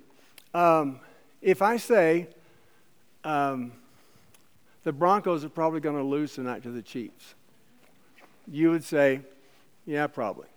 Um, 0.54 1.00
if 1.42 1.62
I 1.62 1.78
say 1.78 2.28
um, 3.24 3.72
the 4.84 4.92
Broncos 4.92 5.44
are 5.44 5.50
probably 5.50 5.80
going 5.80 5.98
to 5.98 6.04
lose 6.04 6.34
tonight 6.34 6.64
to 6.64 6.72
the 6.72 6.82
Chiefs, 6.82 7.36
you 8.48 8.72
would 8.72 8.84
say, 8.84 9.22
yeah, 9.86 10.08
probably. 10.08 10.48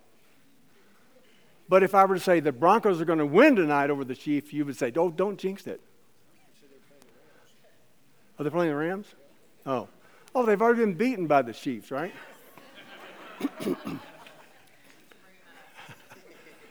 But 1.69 1.83
if 1.83 1.93
I 1.93 2.05
were 2.05 2.15
to 2.15 2.21
say 2.21 2.39
the 2.39 2.51
Broncos 2.51 3.01
are 3.01 3.05
going 3.05 3.19
to 3.19 3.25
win 3.25 3.55
tonight 3.55 3.89
over 3.89 4.03
the 4.05 4.15
Chiefs, 4.15 4.53
you 4.53 4.65
would 4.65 4.77
say, 4.77 4.91
don't, 4.91 5.15
don't 5.15 5.37
jinx 5.37 5.67
it. 5.67 5.81
Are 8.39 8.43
they 8.43 8.49
playing 8.49 8.71
the 8.71 8.77
Rams? 8.77 9.07
Oh. 9.65 9.87
Oh, 10.35 10.45
they've 10.45 10.61
already 10.61 10.81
been 10.81 10.93
beaten 10.93 11.25
by 11.27 11.41
the 11.41 11.53
Chiefs, 11.53 11.89
right? 11.91 12.13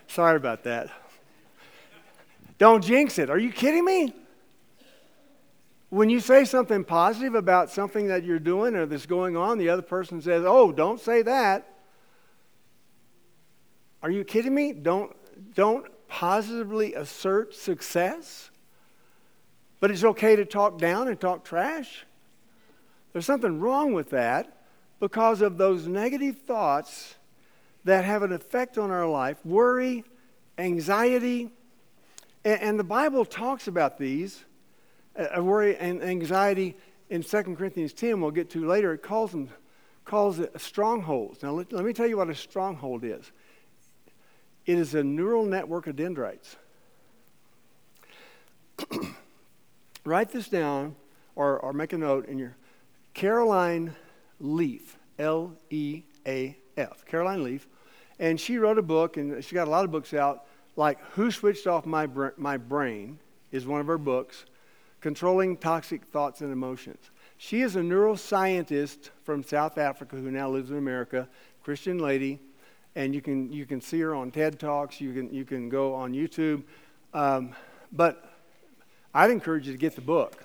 Sorry 0.06 0.36
about 0.36 0.62
that. 0.64 0.90
Don't 2.58 2.82
jinx 2.82 3.18
it. 3.18 3.30
Are 3.30 3.38
you 3.38 3.52
kidding 3.52 3.84
me? 3.84 4.14
When 5.90 6.10
you 6.10 6.20
say 6.20 6.44
something 6.44 6.84
positive 6.84 7.34
about 7.34 7.70
something 7.70 8.08
that 8.08 8.24
you're 8.24 8.38
doing 8.38 8.74
or 8.74 8.86
that's 8.86 9.06
going 9.06 9.36
on, 9.36 9.58
the 9.58 9.68
other 9.68 9.82
person 9.82 10.20
says, 10.20 10.44
Oh, 10.46 10.72
don't 10.72 11.00
say 11.00 11.22
that. 11.22 11.72
Are 14.02 14.10
you 14.10 14.24
kidding 14.24 14.54
me? 14.54 14.72
Don't, 14.72 15.14
don't 15.54 15.86
positively 16.08 16.94
assert 16.94 17.54
success. 17.54 18.50
But 19.80 19.90
it's 19.90 20.04
okay 20.04 20.36
to 20.36 20.44
talk 20.44 20.78
down 20.78 21.08
and 21.08 21.20
talk 21.20 21.44
trash. 21.44 22.06
There's 23.12 23.26
something 23.26 23.60
wrong 23.60 23.92
with 23.92 24.10
that 24.10 24.64
because 25.00 25.40
of 25.40 25.58
those 25.58 25.86
negative 25.86 26.38
thoughts 26.38 27.14
that 27.84 28.04
have 28.04 28.22
an 28.22 28.32
effect 28.32 28.78
on 28.78 28.90
our 28.90 29.06
life 29.06 29.38
worry, 29.44 30.04
anxiety, 30.58 31.50
and, 32.46 32.62
and 32.62 32.78
the 32.78 32.84
Bible 32.84 33.24
talks 33.24 33.66
about 33.66 33.98
these 33.98 34.44
uh, 35.18 35.42
worry 35.42 35.76
and 35.76 36.02
anxiety 36.02 36.76
in 37.10 37.22
2 37.22 37.42
Corinthians 37.56 37.92
10, 37.92 38.20
we'll 38.20 38.30
get 38.30 38.50
to 38.50 38.64
later, 38.64 38.92
it 38.94 39.02
calls 39.02 39.32
them 39.32 39.50
calls 40.04 40.38
it 40.38 40.52
strongholds. 40.60 41.42
Now, 41.42 41.50
let, 41.50 41.72
let 41.72 41.84
me 41.84 41.92
tell 41.92 42.06
you 42.06 42.16
what 42.16 42.30
a 42.30 42.34
stronghold 42.34 43.02
is. 43.02 43.32
It 44.64 44.78
is 44.78 44.94
a 44.94 45.02
neural 45.02 45.44
network 45.44 45.88
of 45.88 45.96
dendrites. 45.96 46.54
Write 50.04 50.30
this 50.30 50.48
down 50.48 50.94
or, 51.34 51.58
or 51.58 51.72
make 51.72 51.92
a 51.92 51.98
note 51.98 52.28
in 52.28 52.38
your 52.38 52.54
Caroline 53.14 53.96
Leaf, 54.38 54.96
L 55.18 55.54
E 55.70 56.04
A 56.24 56.56
F, 56.76 57.04
Caroline 57.04 57.42
Leaf. 57.42 57.66
And 58.20 58.38
she 58.40 58.58
wrote 58.58 58.78
a 58.78 58.82
book, 58.82 59.16
and 59.16 59.44
she 59.44 59.56
got 59.56 59.66
a 59.66 59.70
lot 59.70 59.84
of 59.84 59.90
books 59.90 60.14
out, 60.14 60.46
like 60.76 61.00
Who 61.12 61.30
Switched 61.30 61.66
Off 61.66 61.86
My, 61.86 62.06
My 62.36 62.56
Brain 62.58 63.18
is 63.50 63.66
one 63.66 63.80
of 63.80 63.86
her 63.86 63.98
books, 63.98 64.44
Controlling 65.00 65.56
Toxic 65.56 66.04
Thoughts 66.04 66.42
and 66.42 66.52
Emotions. 66.52 67.10
She 67.38 67.62
is 67.62 67.76
a 67.76 67.80
neuroscientist 67.80 69.10
from 69.24 69.42
South 69.42 69.78
Africa 69.78 70.16
who 70.16 70.30
now 70.30 70.48
lives 70.48 70.70
in 70.70 70.76
America, 70.76 71.28
Christian 71.62 71.98
lady, 71.98 72.40
and 72.94 73.14
you 73.14 73.20
can, 73.20 73.52
you 73.52 73.66
can 73.66 73.80
see 73.80 74.00
her 74.00 74.14
on 74.14 74.30
TED 74.30 74.58
Talks, 74.58 75.00
you 75.00 75.12
can, 75.12 75.32
you 75.32 75.44
can 75.44 75.68
go 75.68 75.94
on 75.94 76.12
YouTube. 76.12 76.62
Um, 77.12 77.54
but 77.92 78.30
I'd 79.14 79.30
encourage 79.30 79.66
you 79.66 79.72
to 79.72 79.78
get 79.78 79.94
the 79.94 80.00
book. 80.00 80.44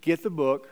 Get 0.00 0.22
the 0.22 0.30
book, 0.30 0.68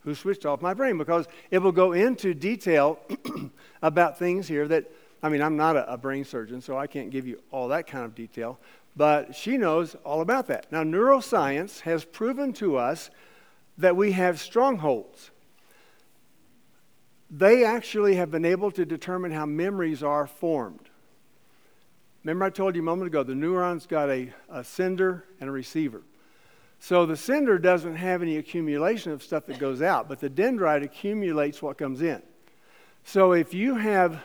Who 0.00 0.14
Switched 0.14 0.46
Off 0.46 0.62
My 0.62 0.72
Brain, 0.72 0.98
because 0.98 1.26
it 1.50 1.58
will 1.58 1.72
go 1.72 1.92
into 1.92 2.32
detail 2.32 2.98
about 3.82 4.18
things 4.18 4.48
here 4.48 4.66
that, 4.68 4.90
I 5.22 5.28
mean, 5.28 5.42
I'm 5.42 5.56
not 5.56 5.76
a, 5.76 5.92
a 5.92 5.98
brain 5.98 6.24
surgeon, 6.24 6.60
so 6.60 6.78
I 6.78 6.86
can't 6.86 7.10
give 7.10 7.26
you 7.26 7.42
all 7.50 7.68
that 7.68 7.86
kind 7.86 8.04
of 8.04 8.14
detail, 8.14 8.58
but 8.96 9.34
she 9.34 9.56
knows 9.56 9.94
all 10.04 10.20
about 10.20 10.46
that. 10.48 10.70
Now, 10.72 10.82
neuroscience 10.82 11.80
has 11.80 12.04
proven 12.04 12.52
to 12.54 12.76
us 12.76 13.10
that 13.78 13.96
we 13.96 14.12
have 14.12 14.40
strongholds. 14.40 15.30
They 17.30 17.64
actually 17.64 18.16
have 18.16 18.30
been 18.30 18.44
able 18.44 18.70
to 18.72 18.84
determine 18.84 19.30
how 19.30 19.46
memories 19.46 20.02
are 20.02 20.26
formed. 20.26 20.88
Remember, 22.24 22.44
I 22.44 22.50
told 22.50 22.74
you 22.74 22.82
a 22.82 22.84
moment 22.84 23.06
ago 23.06 23.22
the 23.22 23.34
neuron's 23.34 23.86
got 23.86 24.10
a, 24.10 24.32
a 24.50 24.64
sender 24.64 25.24
and 25.40 25.48
a 25.48 25.52
receiver. 25.52 26.02
So 26.78 27.06
the 27.06 27.16
sender 27.16 27.58
doesn't 27.58 27.96
have 27.96 28.22
any 28.22 28.38
accumulation 28.38 29.12
of 29.12 29.22
stuff 29.22 29.46
that 29.46 29.58
goes 29.58 29.82
out, 29.82 30.08
but 30.08 30.18
the 30.18 30.30
dendrite 30.30 30.82
accumulates 30.82 31.62
what 31.62 31.78
comes 31.78 32.02
in. 32.02 32.22
So 33.04 33.32
if 33.32 33.54
you 33.54 33.74
have 33.76 34.22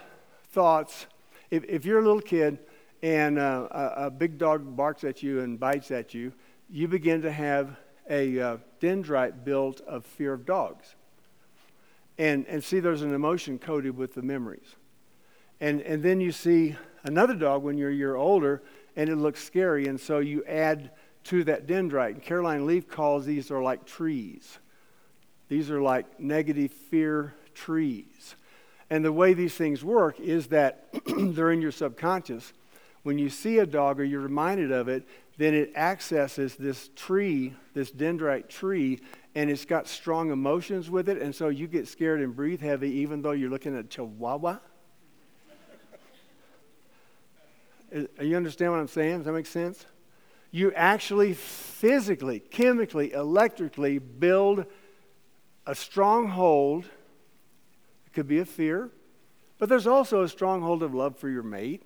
thoughts, 0.56 1.06
if, 1.50 1.64
if 1.64 1.84
you're 1.84 1.98
a 1.98 2.02
little 2.02 2.18
kid 2.18 2.58
and 3.02 3.38
uh, 3.38 3.68
a, 3.70 4.06
a, 4.06 4.10
big 4.10 4.38
dog 4.38 4.74
barks 4.74 5.04
at 5.04 5.22
you 5.22 5.40
and 5.40 5.60
bites 5.60 5.90
at 5.90 6.14
you, 6.14 6.32
you 6.70 6.88
begin 6.88 7.20
to 7.20 7.30
have 7.30 7.76
a 8.08 8.40
uh, 8.40 8.56
dendrite 8.80 9.44
built 9.44 9.82
of 9.82 10.06
fear 10.06 10.32
of 10.32 10.46
dogs. 10.46 10.96
And, 12.16 12.46
and 12.46 12.64
see, 12.64 12.80
there's 12.80 13.02
an 13.02 13.12
emotion 13.12 13.58
coded 13.58 13.98
with 13.98 14.14
the 14.14 14.22
memories. 14.22 14.76
And, 15.60 15.82
and 15.82 16.02
then 16.02 16.22
you 16.22 16.32
see 16.32 16.74
another 17.04 17.34
dog 17.34 17.62
when 17.62 17.76
you're 17.76 17.90
a 17.90 17.94
year 17.94 18.16
older 18.16 18.62
and 18.96 19.10
it 19.10 19.16
looks 19.16 19.44
scary, 19.44 19.88
and 19.88 20.00
so 20.00 20.20
you 20.20 20.42
add 20.46 20.90
to 21.24 21.44
that 21.44 21.66
dendrite. 21.66 22.12
And 22.12 22.22
Caroline 22.22 22.64
Leaf 22.64 22.88
calls 22.88 23.26
these 23.26 23.50
are 23.50 23.62
like 23.62 23.84
trees. 23.84 24.58
These 25.50 25.70
are 25.70 25.82
like 25.82 26.18
negative 26.18 26.72
fear 26.72 27.34
trees. 27.52 28.36
And 28.88 29.04
the 29.04 29.12
way 29.12 29.34
these 29.34 29.54
things 29.54 29.84
work 29.84 30.20
is 30.20 30.48
that 30.48 30.88
they're 31.06 31.50
in 31.50 31.60
your 31.60 31.72
subconscious. 31.72 32.52
When 33.02 33.18
you 33.18 33.30
see 33.30 33.58
a 33.58 33.66
dog 33.66 34.00
or 34.00 34.04
you're 34.04 34.20
reminded 34.20 34.72
of 34.72 34.88
it, 34.88 35.06
then 35.38 35.54
it 35.54 35.72
accesses 35.76 36.56
this 36.56 36.88
tree, 36.96 37.54
this 37.74 37.90
dendrite 37.90 38.48
tree, 38.48 39.00
and 39.34 39.50
it's 39.50 39.64
got 39.64 39.86
strong 39.86 40.30
emotions 40.30 40.88
with 40.88 41.08
it. 41.08 41.20
And 41.20 41.34
so 41.34 41.48
you 41.48 41.66
get 41.66 41.88
scared 41.88 42.20
and 42.20 42.34
breathe 42.34 42.60
heavy 42.60 42.90
even 42.90 43.22
though 43.22 43.32
you're 43.32 43.50
looking 43.50 43.76
at 43.76 43.90
Chihuahua. 43.90 44.58
you 47.92 48.36
understand 48.36 48.72
what 48.72 48.80
I'm 48.80 48.88
saying? 48.88 49.18
Does 49.18 49.26
that 49.26 49.32
make 49.32 49.46
sense? 49.46 49.84
You 50.50 50.72
actually 50.72 51.34
physically, 51.34 52.40
chemically, 52.40 53.12
electrically 53.12 53.98
build 53.98 54.64
a 55.66 55.74
stronghold. 55.74 56.86
Could 58.16 58.28
be 58.28 58.38
a 58.38 58.46
fear, 58.46 58.88
but 59.58 59.68
there's 59.68 59.86
also 59.86 60.22
a 60.22 60.28
stronghold 60.30 60.82
of 60.82 60.94
love 60.94 61.18
for 61.18 61.28
your 61.28 61.42
mate, 61.42 61.82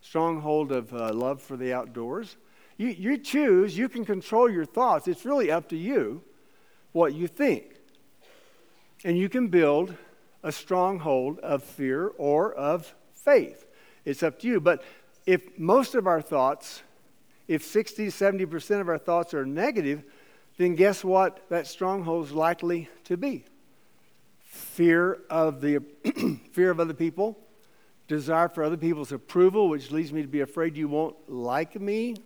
stronghold 0.00 0.70
of 0.70 0.94
uh, 0.94 1.12
love 1.12 1.42
for 1.42 1.56
the 1.56 1.72
outdoors. 1.72 2.36
You, 2.76 2.90
you 2.90 3.18
choose, 3.18 3.76
you 3.76 3.88
can 3.88 4.04
control 4.04 4.48
your 4.48 4.64
thoughts. 4.64 5.08
It's 5.08 5.24
really 5.24 5.50
up 5.50 5.68
to 5.70 5.76
you 5.76 6.22
what 6.92 7.14
you 7.14 7.26
think. 7.26 7.74
And 9.02 9.18
you 9.18 9.28
can 9.28 9.48
build 9.48 9.96
a 10.44 10.52
stronghold 10.52 11.40
of 11.40 11.64
fear 11.64 12.12
or 12.16 12.54
of 12.54 12.94
faith. 13.12 13.66
It's 14.04 14.22
up 14.22 14.38
to 14.38 14.46
you. 14.46 14.60
But 14.60 14.84
if 15.26 15.58
most 15.58 15.96
of 15.96 16.06
our 16.06 16.22
thoughts, 16.22 16.84
if 17.48 17.64
60, 17.64 18.06
70% 18.06 18.80
of 18.80 18.88
our 18.88 18.98
thoughts 18.98 19.34
are 19.34 19.44
negative, 19.44 20.04
then 20.58 20.76
guess 20.76 21.02
what 21.02 21.40
that 21.48 21.66
stronghold 21.66 22.26
is 22.26 22.32
likely 22.32 22.88
to 23.02 23.16
be? 23.16 23.46
Fear 24.52 25.18
of 25.30 25.60
the 25.60 25.82
fear 26.52 26.70
of 26.70 26.78
other 26.78 26.94
people, 26.94 27.38
desire 28.06 28.48
for 28.48 28.62
other 28.62 28.76
people's 28.76 29.12
approval, 29.12 29.68
which 29.68 29.90
leads 29.90 30.12
me 30.12 30.22
to 30.22 30.28
be 30.28 30.40
afraid 30.40 30.76
you 30.76 30.88
won't 30.88 31.16
like 31.28 31.80
me 31.80 32.16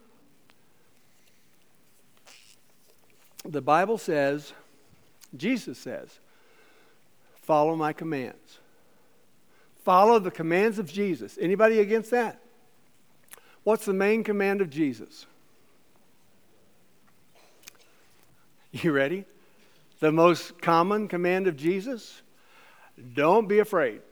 The 3.49 3.63
Bible 3.63 3.99
says, 3.99 4.53
Jesus 5.37 5.79
says, 5.79 6.19
follow 7.43 7.77
my 7.77 7.93
commands. 7.93 8.59
Follow 9.85 10.19
the 10.19 10.33
commands 10.33 10.79
of 10.79 10.93
Jesus. 10.93 11.39
Anybody 11.41 11.79
against 11.79 12.11
that? 12.11 12.41
What's 13.63 13.85
the 13.85 13.93
main 13.93 14.25
command 14.25 14.61
of 14.61 14.71
Jesus? 14.71 15.27
You 18.73 18.93
ready? 18.93 19.25
The 20.01 20.13
most 20.13 20.61
common 20.61 21.09
command 21.09 21.47
of 21.47 21.57
Jesus? 21.57 22.23
Don't 23.15 23.49
be 23.49 23.59
afraid. 23.59 24.03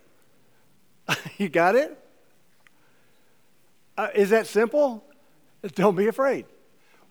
you 1.38 1.49
got 1.49 1.75
it? 1.75 1.99
Uh, 3.97 4.09
is 4.14 4.31
that 4.31 4.47
simple? 4.47 5.05
Don't 5.75 5.97
be 5.97 6.09
afraid. 6.09 6.47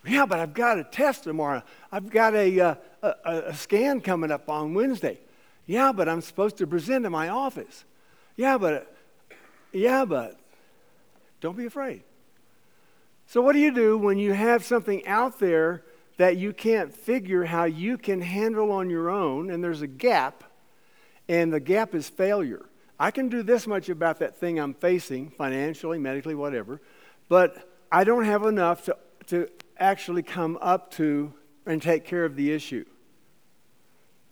Yeah, 0.05 0.25
but 0.25 0.39
I've 0.39 0.53
got 0.53 0.77
a 0.77 0.83
test 0.83 1.23
tomorrow. 1.23 1.63
I've 1.91 2.09
got 2.09 2.35
a, 2.35 2.59
uh, 2.59 2.75
a, 3.01 3.13
a, 3.25 3.53
scan 3.53 4.01
coming 4.01 4.31
up 4.31 4.49
on 4.49 4.73
Wednesday. 4.73 5.19
Yeah, 5.65 5.93
but 5.93 6.09
I'm 6.09 6.21
supposed 6.21 6.57
to 6.57 6.67
present 6.67 7.05
in 7.05 7.11
my 7.11 7.29
office. 7.29 7.85
Yeah, 8.35 8.57
but, 8.57 8.93
yeah, 9.71 10.03
but, 10.03 10.37
don't 11.39 11.55
be 11.55 11.65
afraid. 11.65 12.03
So, 13.27 13.41
what 13.41 13.53
do 13.53 13.59
you 13.59 13.73
do 13.73 13.97
when 13.97 14.17
you 14.17 14.33
have 14.33 14.65
something 14.65 15.07
out 15.07 15.39
there 15.39 15.83
that 16.17 16.37
you 16.37 16.53
can't 16.53 16.93
figure 16.93 17.45
how 17.45 17.63
you 17.63 17.97
can 17.97 18.21
handle 18.21 18.71
on 18.71 18.89
your 18.89 19.09
own, 19.09 19.49
and 19.49 19.63
there's 19.63 19.81
a 19.81 19.87
gap, 19.87 20.43
and 21.27 21.51
the 21.51 21.59
gap 21.59 21.95
is 21.95 22.09
failure? 22.09 22.65
I 22.99 23.11
can 23.11 23.29
do 23.29 23.43
this 23.43 23.65
much 23.67 23.89
about 23.89 24.19
that 24.19 24.37
thing 24.37 24.59
I'm 24.59 24.73
facing, 24.73 25.31
financially, 25.31 25.97
medically, 25.97 26.35
whatever, 26.35 26.81
but 27.29 27.69
I 27.91 28.03
don't 28.03 28.25
have 28.25 28.43
enough 28.43 28.85
to, 28.85 28.97
to 29.27 29.49
actually 29.77 30.23
come 30.23 30.57
up 30.61 30.91
to 30.91 31.33
and 31.65 31.81
take 31.81 32.05
care 32.05 32.25
of 32.25 32.35
the 32.35 32.51
issue. 32.51 32.85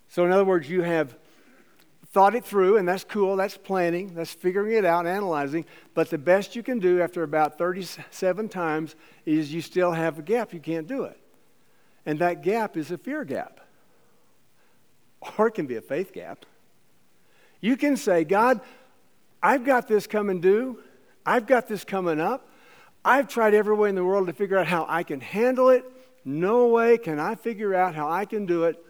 So, 0.10 0.26
in 0.26 0.32
other 0.32 0.46
words, 0.46 0.70
you 0.70 0.82
have 0.82 1.16
thought 2.12 2.36
it 2.36 2.44
through, 2.44 2.78
and 2.78 2.88
that's 2.88 3.06
cool, 3.06 3.38
that's 3.38 3.58
planning, 3.58 4.14
that's 4.14 4.34
figuring 4.34 4.74
it 4.74 4.84
out, 4.84 5.08
analyzing. 5.08 5.66
But 5.94 6.10
the 6.10 6.18
best 6.18 6.56
you 6.56 6.64
can 6.64 6.80
do 6.80 7.02
after 7.02 7.24
about 7.24 7.58
37 7.58 8.50
times 8.50 8.96
is 9.26 9.54
you 9.54 9.62
still 9.62 9.94
have 9.94 10.20
a 10.20 10.22
gap, 10.22 10.54
you 10.54 10.60
can't 10.60 10.88
do 10.88 11.04
it. 11.04 11.21
And 12.06 12.20
that 12.20 12.42
gap 12.42 12.78
is 12.78 12.92
a 12.92 12.98
fear 12.98 13.24
gap, 13.24 13.60
or 15.38 15.48
it 15.48 15.52
can 15.52 15.68
be 15.68 15.76
a 15.76 15.82
faith 15.82 16.14
gap. 16.14 16.46
You 17.60 17.78
can 17.78 17.96
say, 17.96 18.24
God, 18.24 18.60
I've 19.42 19.64
got 19.66 19.88
this 19.88 20.08
coming 20.08 20.42
due, 20.42 20.80
I've 21.26 21.46
got 21.46 21.68
this 21.68 21.84
coming 21.84 22.20
up. 22.20 22.48
I've 23.04 23.28
tried 23.28 23.54
every 23.54 23.76
way 23.76 23.90
in 23.90 23.96
the 23.96 24.06
world 24.06 24.28
to 24.28 24.34
figure 24.34 24.58
out 24.58 24.68
how 24.68 24.86
I 24.88 25.04
can 25.04 25.22
handle 25.22 25.70
it. 25.70 25.84
No 26.24 26.68
way 26.68 26.98
can 26.98 27.20
I 27.20 27.36
figure 27.36 27.74
out 27.74 27.96
how 27.96 28.10
I 28.10 28.26
can 28.26 28.46
do 28.46 28.66
it. 28.66 28.84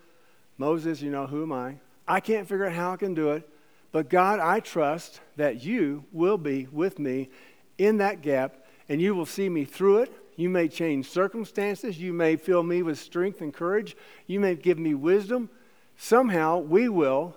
Moses, 0.57 1.01
you 1.01 1.09
know, 1.09 1.27
who 1.27 1.43
am 1.43 1.53
I? 1.53 1.75
I 2.07 2.19
can't 2.19 2.47
figure 2.47 2.65
out 2.65 2.73
how 2.73 2.91
I 2.91 2.97
can 2.97 3.13
do 3.13 3.31
it. 3.31 3.47
But 3.91 4.09
God, 4.09 4.39
I 4.39 4.59
trust 4.59 5.21
that 5.37 5.63
you 5.63 6.05
will 6.11 6.37
be 6.37 6.67
with 6.71 6.99
me 6.99 7.29
in 7.77 7.97
that 7.97 8.21
gap 8.21 8.65
and 8.89 9.01
you 9.01 9.15
will 9.15 9.25
see 9.25 9.47
me 9.47 9.63
through 9.63 9.99
it. 9.99 10.13
You 10.41 10.49
may 10.49 10.69
change 10.69 11.07
circumstances. 11.07 11.99
You 11.99 12.13
may 12.13 12.35
fill 12.35 12.63
me 12.63 12.81
with 12.81 12.97
strength 12.97 13.41
and 13.41 13.53
courage. 13.53 13.95
You 14.25 14.39
may 14.39 14.55
give 14.55 14.79
me 14.79 14.95
wisdom. 14.95 15.51
Somehow 15.97 16.57
we 16.57 16.89
will, 16.89 17.35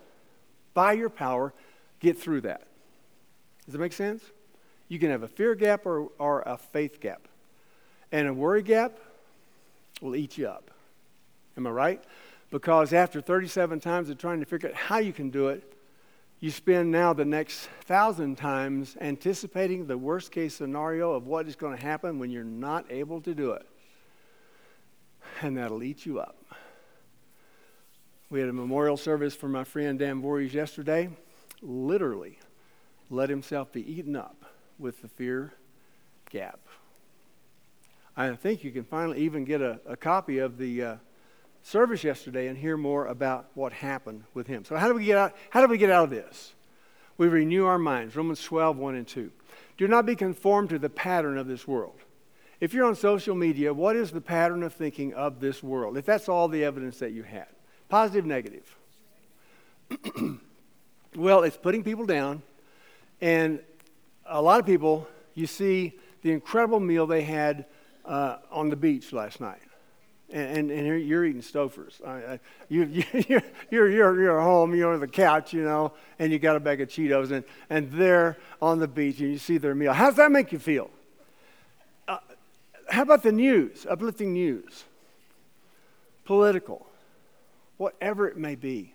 by 0.73 0.95
your 0.95 1.11
power, 1.11 1.53
get 2.01 2.19
through 2.19 2.41
that. 2.41 2.63
Does 3.67 3.73
that 3.73 3.79
make 3.79 3.93
sense? 3.93 4.25
You 4.89 4.99
can 4.99 5.11
have 5.11 5.23
a 5.23 5.29
fear 5.29 5.55
gap 5.55 5.85
or, 5.85 6.09
or 6.19 6.45
a 6.47 6.57
faith 6.57 6.99
gap. 6.99 7.29
And 8.11 8.27
a 8.27 8.33
worry 8.33 8.63
gap 8.63 8.99
will 10.01 10.17
eat 10.17 10.39
you 10.39 10.49
up. 10.49 10.71
Am 11.59 11.67
I 11.67 11.71
right? 11.71 12.05
Because 12.51 12.95
after 12.95 13.21
37 13.21 13.81
times 13.81 14.09
of 14.09 14.17
trying 14.17 14.41
to 14.41 14.47
figure 14.47 14.71
out 14.71 14.75
how 14.75 14.97
you 14.97 15.13
can 15.13 15.29
do 15.29 15.49
it, 15.49 15.74
you 16.45 16.51
spend 16.51 16.91
now 16.91 17.15
the 17.15 17.25
next 17.25 17.71
thousand 17.87 18.37
times 18.37 18.99
anticipating 19.01 19.87
the 19.87 19.97
worst 19.97 20.31
case 20.31 20.55
scenario 20.55 21.13
of 21.13 21.27
what 21.27 21.49
is 21.49 21.57
going 21.57 21.75
to 21.75 21.83
happen 21.83 22.19
when 22.19 22.31
you're 22.31 22.45
not 22.45 22.85
able 22.91 23.19
to 23.23 23.35
do 23.35 23.53
it. 23.53 23.67
And 25.41 25.57
that'll 25.57 25.83
eat 25.83 26.05
you 26.05 26.21
up. 26.21 26.37
We 28.29 28.41
had 28.41 28.51
a 28.51 28.53
memorial 28.53 28.99
service 28.99 29.35
for 29.35 29.49
my 29.49 29.65
friend 29.65 29.99
Dan 29.99 30.21
Voorhees 30.21 30.53
yesterday. 30.53 31.09
Literally 31.63 32.39
let 33.09 33.31
himself 33.31 33.73
be 33.73 33.91
eaten 33.91 34.15
up 34.15 34.45
with 34.79 35.01
the 35.01 35.09
fear 35.09 35.55
gap. 36.29 36.61
I 38.19 38.35
think 38.35 38.63
you 38.63 38.71
can 38.71 38.85
finally 38.85 39.21
even 39.21 39.47
get 39.47 39.63
a, 39.63 39.81
a 39.87 39.97
copy 39.97 40.41
of 40.41 40.59
the 40.59 40.83
uh, 40.83 40.97
service 41.65 42.05
yesterday 42.05 42.47
and 42.47 42.59
hear 42.59 42.77
more 42.77 43.07
about 43.07 43.49
what 43.55 43.73
happened 43.73 44.23
with 44.35 44.47
him. 44.47 44.65
So 44.65 44.77
how 44.77 44.87
do 44.87 44.95
we 44.95 45.07
get 45.07 45.17
out? 45.17 45.35
How 45.49 45.63
do 45.63 45.67
we 45.67 45.79
get 45.79 45.91
out 45.91 46.05
of 46.05 46.11
this? 46.11 46.55
We 47.17 47.27
renew 47.27 47.65
our 47.65 47.79
minds. 47.79 48.15
Romans 48.15 48.43
12, 48.43 48.77
1 48.77 48.95
and 48.95 49.09
2. 49.09 49.31
Do 49.79 49.89
not 49.89 50.05
be 50.05 50.15
conformed 50.15 50.69
to 50.71 50.79
the 50.79 50.91
pattern 50.91 51.39
of 51.39 51.47
this 51.47 51.67
world. 51.67 51.97
If 52.61 52.75
you're 52.75 52.87
on 52.87 52.95
social 52.95 53.35
media, 53.35 53.73
what 53.73 53.97
is 53.97 54.11
the 54.11 54.21
pattern 54.21 54.63
of 54.63 54.75
thinking 54.75 55.15
of 55.15 55.41
this 55.41 55.63
world? 55.63 55.97
If 55.97 56.05
that's 56.05 56.29
all 56.29 56.49
the 56.49 56.65
evidence 56.65 56.99
that 56.99 57.13
you 57.13 57.23
had, 57.23 57.49
positive, 57.89 58.27
negative. 58.27 58.77
well, 61.17 61.43
it's 61.43 61.57
putting 61.57 61.83
people 61.83 62.05
down, 62.05 62.43
and 63.21 63.61
a 64.27 64.41
lot 64.41 64.61
of 64.61 64.67
people, 64.67 65.09
you 65.35 65.47
see 65.47 65.99
the 66.23 66.31
incredible 66.31 66.81
meal 66.81 67.07
they 67.07 67.23
had 67.23 67.67
uh, 68.05 68.37
on 68.51 68.69
the 68.69 68.77
beach 68.77 69.13
last 69.13 69.41
night. 69.41 69.61
And, 70.33 70.71
and, 70.71 70.71
and 70.71 71.07
you're 71.07 71.25
eating 71.25 71.43
Stouffer's. 71.43 72.01
I, 72.05 72.11
I, 72.11 72.41
you, 72.69 72.85
you, 72.93 73.05
you're, 73.71 73.91
you're, 73.91 74.21
you're, 74.21 74.41
home, 74.41 74.75
you're 74.75 74.93
on 74.93 75.01
the 75.01 75.09
couch, 75.09 75.53
you 75.53 75.63
know, 75.63 75.93
and 76.19 76.33
you 76.33 76.39
got 76.39 76.57
a 76.57 76.61
bag 76.61 76.81
of 76.81 76.89
Cheetos, 76.89 77.31
and, 77.31 77.45
and 77.71 77.91
they're 77.93 78.37
on 78.61 78.79
the 78.79 78.89
beach, 78.89 79.21
and 79.21 79.31
you 79.31 79.39
see 79.39 79.59
their 79.59 79.75
meal. 79.75 79.93
How 79.93 80.07
does 80.07 80.17
that 80.17 80.33
make 80.33 80.51
you 80.53 80.59
feel? 80.59 80.91
Uh, 82.09 82.19
how 82.89 83.03
about 83.03 83.23
the 83.23 83.33
news, 83.33 83.87
uplifting 83.89 84.33
news? 84.33 84.85
Political, 86.25 86.87
whatever 87.77 88.27
it 88.27 88.37
may 88.37 88.55
be. 88.55 88.95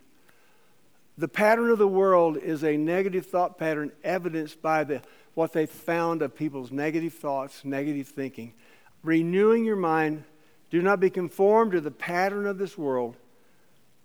The 1.18 1.28
pattern 1.28 1.70
of 1.70 1.78
the 1.78 1.88
world 1.88 2.38
is 2.38 2.63
a 2.63 2.76
negative 2.78 3.26
thought 3.26 3.58
pattern 3.58 3.92
evidenced 4.04 4.62
by 4.62 4.84
the, 4.84 5.02
what 5.36 5.54
they 5.54 5.65
found 5.65 6.22
of 6.22 6.36
people's 6.36 6.72
negative 6.72 7.13
thoughts, 7.13 7.63
negative 7.63 8.08
thinking 8.08 8.54
renewing 9.04 9.65
your 9.65 9.76
mind. 9.76 10.24
Do 10.69 10.82
not 10.82 10.99
be 10.99 11.10
conformed 11.10 11.71
to 11.71 11.82
the 11.82 11.91
pattern 11.91 12.45
of 12.45 12.58
this 12.58 12.77
world, 12.77 13.15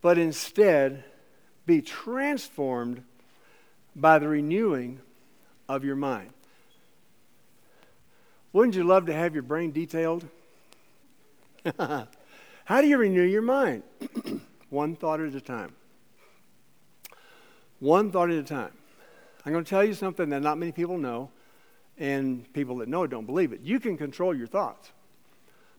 but 0.01 0.19
instead 0.19 1.05
be 1.67 1.83
transformed 1.83 3.03
by 3.95 4.19
the 4.19 4.29
renewing 4.29 5.01
of 5.69 5.85
your 5.85 5.97
mind. 5.97 6.31
Wouldn't 8.53 8.77
you 8.77 8.85
love 8.85 9.07
to 9.07 9.13
have 9.13 9.35
your 9.35 9.43
brain 9.43 9.73
detailed? 9.73 10.27
How 11.79 12.81
do 12.81 12.87
you 12.87 12.97
renew 12.99 13.23
your 13.23 13.43
mind? 13.43 13.83
One 14.71 14.97
thought 14.97 15.21
at 15.21 15.35
a 15.35 15.41
time. 15.41 15.73
One 17.81 18.11
thought 18.11 18.31
at 18.31 18.37
a 18.37 18.43
time. 18.43 18.73
I'm 19.45 19.53
going 19.53 19.65
to 19.65 19.69
tell 19.69 19.85
you 19.85 19.95
something 19.95 20.31
that 20.31 20.41
not 20.41 20.57
many 20.57 20.73
people 20.73 20.97
know 20.97 21.31
and 21.99 22.51
people 22.53 22.77
that 22.79 22.89
know 22.89 23.03
it 23.03 23.11
don't 23.11 23.27
believe 23.27 23.53
it. 23.53 23.61
You 23.61 23.79
can 23.79 23.97
control 23.97 24.35
your 24.35 24.47
thoughts. 24.47 24.91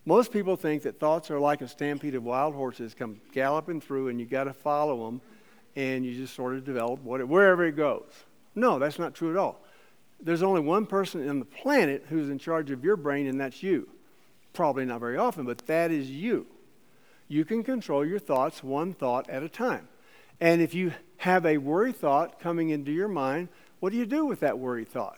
Most 0.06 0.32
people 0.32 0.56
think 0.56 0.84
that 0.84 1.00
thoughts 1.00 1.32
are 1.32 1.40
like 1.40 1.62
a 1.62 1.68
stampede 1.68 2.14
of 2.14 2.24
wild 2.24 2.54
horses 2.54 2.94
come 2.94 3.20
galloping 3.32 3.82
through 3.82 4.10
and 4.10 4.20
you 4.20 4.26
got 4.26 4.44
to 4.44 4.54
follow 4.54 5.06
them 5.06 5.22
and 5.76 6.06
you 6.06 6.16
just 6.16 6.36
sort 6.36 6.56
of 6.56 6.64
develop 6.64 7.04
wherever 7.04 7.66
it 7.66 7.76
goes. 7.76 8.12
No, 8.54 8.80
that's 8.80 9.00
not 9.00 9.16
true 9.16 9.32
at 9.32 9.38
all. 9.38 9.60
There's 10.22 10.44
only 10.44 10.62
one 10.62 10.86
person 10.86 11.28
on 11.28 11.40
the 11.40 11.46
planet 11.46 12.06
who's 12.10 12.30
in 12.30 12.40
charge 12.40 12.72
of 12.72 12.84
your 12.84 12.96
brain, 12.96 13.28
and 13.28 13.40
that's 13.40 13.62
you. 13.62 13.90
Probably 14.54 14.86
not 14.86 15.02
very 15.02 15.18
often, 15.18 15.46
but 15.46 15.66
that 15.68 15.92
is 15.92 16.10
you. 16.10 16.48
You 17.28 17.44
can 17.44 17.64
control 17.64 18.06
your 18.06 18.20
thoughts 18.20 18.64
one 18.64 18.94
thought 18.94 19.30
at 19.30 19.44
a 19.44 19.50
time. 19.50 19.90
And 20.40 20.62
if 20.62 20.74
you 20.74 20.94
have 21.18 21.46
a 21.46 21.58
worry 21.58 21.92
thought 21.92 22.40
coming 22.40 22.70
into 22.70 22.92
your 22.92 23.08
mind, 23.08 23.50
what 23.80 23.92
do 23.92 23.98
you 23.98 24.06
do 24.06 24.26
with 24.26 24.40
that 24.40 24.58
worry 24.58 24.86
thought? 24.86 25.18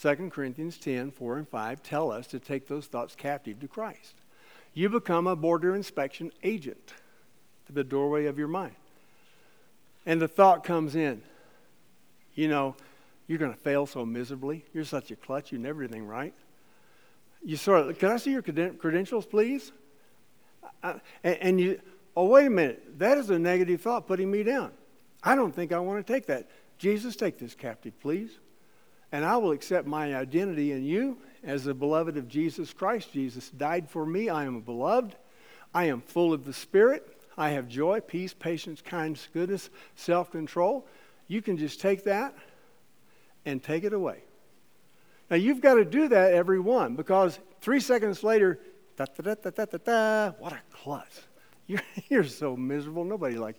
2 0.00 0.30
Corinthians 0.30 0.76
10, 0.78 1.10
4 1.10 1.38
and 1.38 1.48
5 1.48 1.82
tell 1.82 2.10
us 2.10 2.26
to 2.28 2.38
take 2.38 2.68
those 2.68 2.86
thoughts 2.86 3.14
captive 3.14 3.60
to 3.60 3.68
Christ. 3.68 4.14
You 4.74 4.88
become 4.90 5.26
a 5.26 5.34
border 5.34 5.74
inspection 5.74 6.32
agent 6.42 6.92
to 7.66 7.72
the 7.72 7.84
doorway 7.84 8.26
of 8.26 8.38
your 8.38 8.48
mind. 8.48 8.74
And 10.04 10.20
the 10.20 10.28
thought 10.28 10.64
comes 10.64 10.94
in, 10.94 11.22
you 12.34 12.48
know, 12.48 12.76
you're 13.26 13.38
going 13.38 13.52
to 13.52 13.58
fail 13.58 13.86
so 13.86 14.04
miserably. 14.04 14.64
You're 14.72 14.84
such 14.84 15.10
a 15.10 15.16
klutz. 15.16 15.50
You 15.50 15.58
never 15.58 15.80
do 15.80 15.92
anything 15.92 16.06
right. 16.06 16.34
You 17.42 17.56
sort 17.56 17.88
of, 17.88 17.98
can 17.98 18.10
I 18.10 18.18
see 18.18 18.32
your 18.32 18.42
credentials, 18.42 19.26
please? 19.26 19.72
Uh, 20.62 20.66
uh, 20.82 20.98
and, 21.24 21.38
and 21.40 21.60
you, 21.60 21.80
oh, 22.16 22.26
wait 22.26 22.46
a 22.46 22.50
minute. 22.50 22.98
That 22.98 23.18
is 23.18 23.30
a 23.30 23.38
negative 23.38 23.80
thought 23.80 24.06
putting 24.06 24.30
me 24.30 24.42
down. 24.42 24.70
I 25.24 25.34
don't 25.34 25.52
think 25.52 25.72
I 25.72 25.78
want 25.78 26.06
to 26.06 26.12
take 26.12 26.26
that. 26.26 26.48
Jesus, 26.78 27.16
take 27.16 27.38
this 27.38 27.54
captive, 27.54 27.98
please 28.00 28.30
and 29.16 29.24
I 29.24 29.38
will 29.38 29.52
accept 29.52 29.86
my 29.86 30.14
identity 30.14 30.72
in 30.72 30.84
you 30.84 31.16
as 31.42 31.64
the 31.64 31.72
beloved 31.72 32.18
of 32.18 32.28
Jesus 32.28 32.74
Christ. 32.74 33.14
Jesus 33.14 33.48
died 33.48 33.88
for 33.88 34.04
me. 34.04 34.28
I 34.28 34.44
am 34.44 34.60
beloved. 34.60 35.16
I 35.72 35.86
am 35.86 36.02
full 36.02 36.34
of 36.34 36.44
the 36.44 36.52
Spirit. 36.52 37.18
I 37.34 37.48
have 37.48 37.66
joy, 37.66 38.00
peace, 38.00 38.34
patience, 38.34 38.82
kindness, 38.82 39.28
goodness, 39.32 39.70
self 39.94 40.30
control. 40.30 40.86
You 41.28 41.40
can 41.40 41.56
just 41.56 41.80
take 41.80 42.04
that 42.04 42.34
and 43.46 43.62
take 43.62 43.84
it 43.84 43.94
away. 43.94 44.18
Now, 45.30 45.36
you've 45.36 45.62
got 45.62 45.76
to 45.76 45.86
do 45.86 46.08
that 46.08 46.34
every 46.34 46.60
one 46.60 46.94
because 46.94 47.38
three 47.62 47.80
seconds 47.80 48.22
later, 48.22 48.60
da, 48.98 49.06
da, 49.06 49.34
da, 49.34 49.50
da, 49.50 49.64
da, 49.64 49.78
da, 49.78 50.32
what 50.38 50.52
a 50.52 50.60
klutz. 50.74 51.22
You're, 51.66 51.80
you're 52.10 52.24
so 52.24 52.54
miserable. 52.54 53.04
Nobody 53.04 53.36
like, 53.36 53.56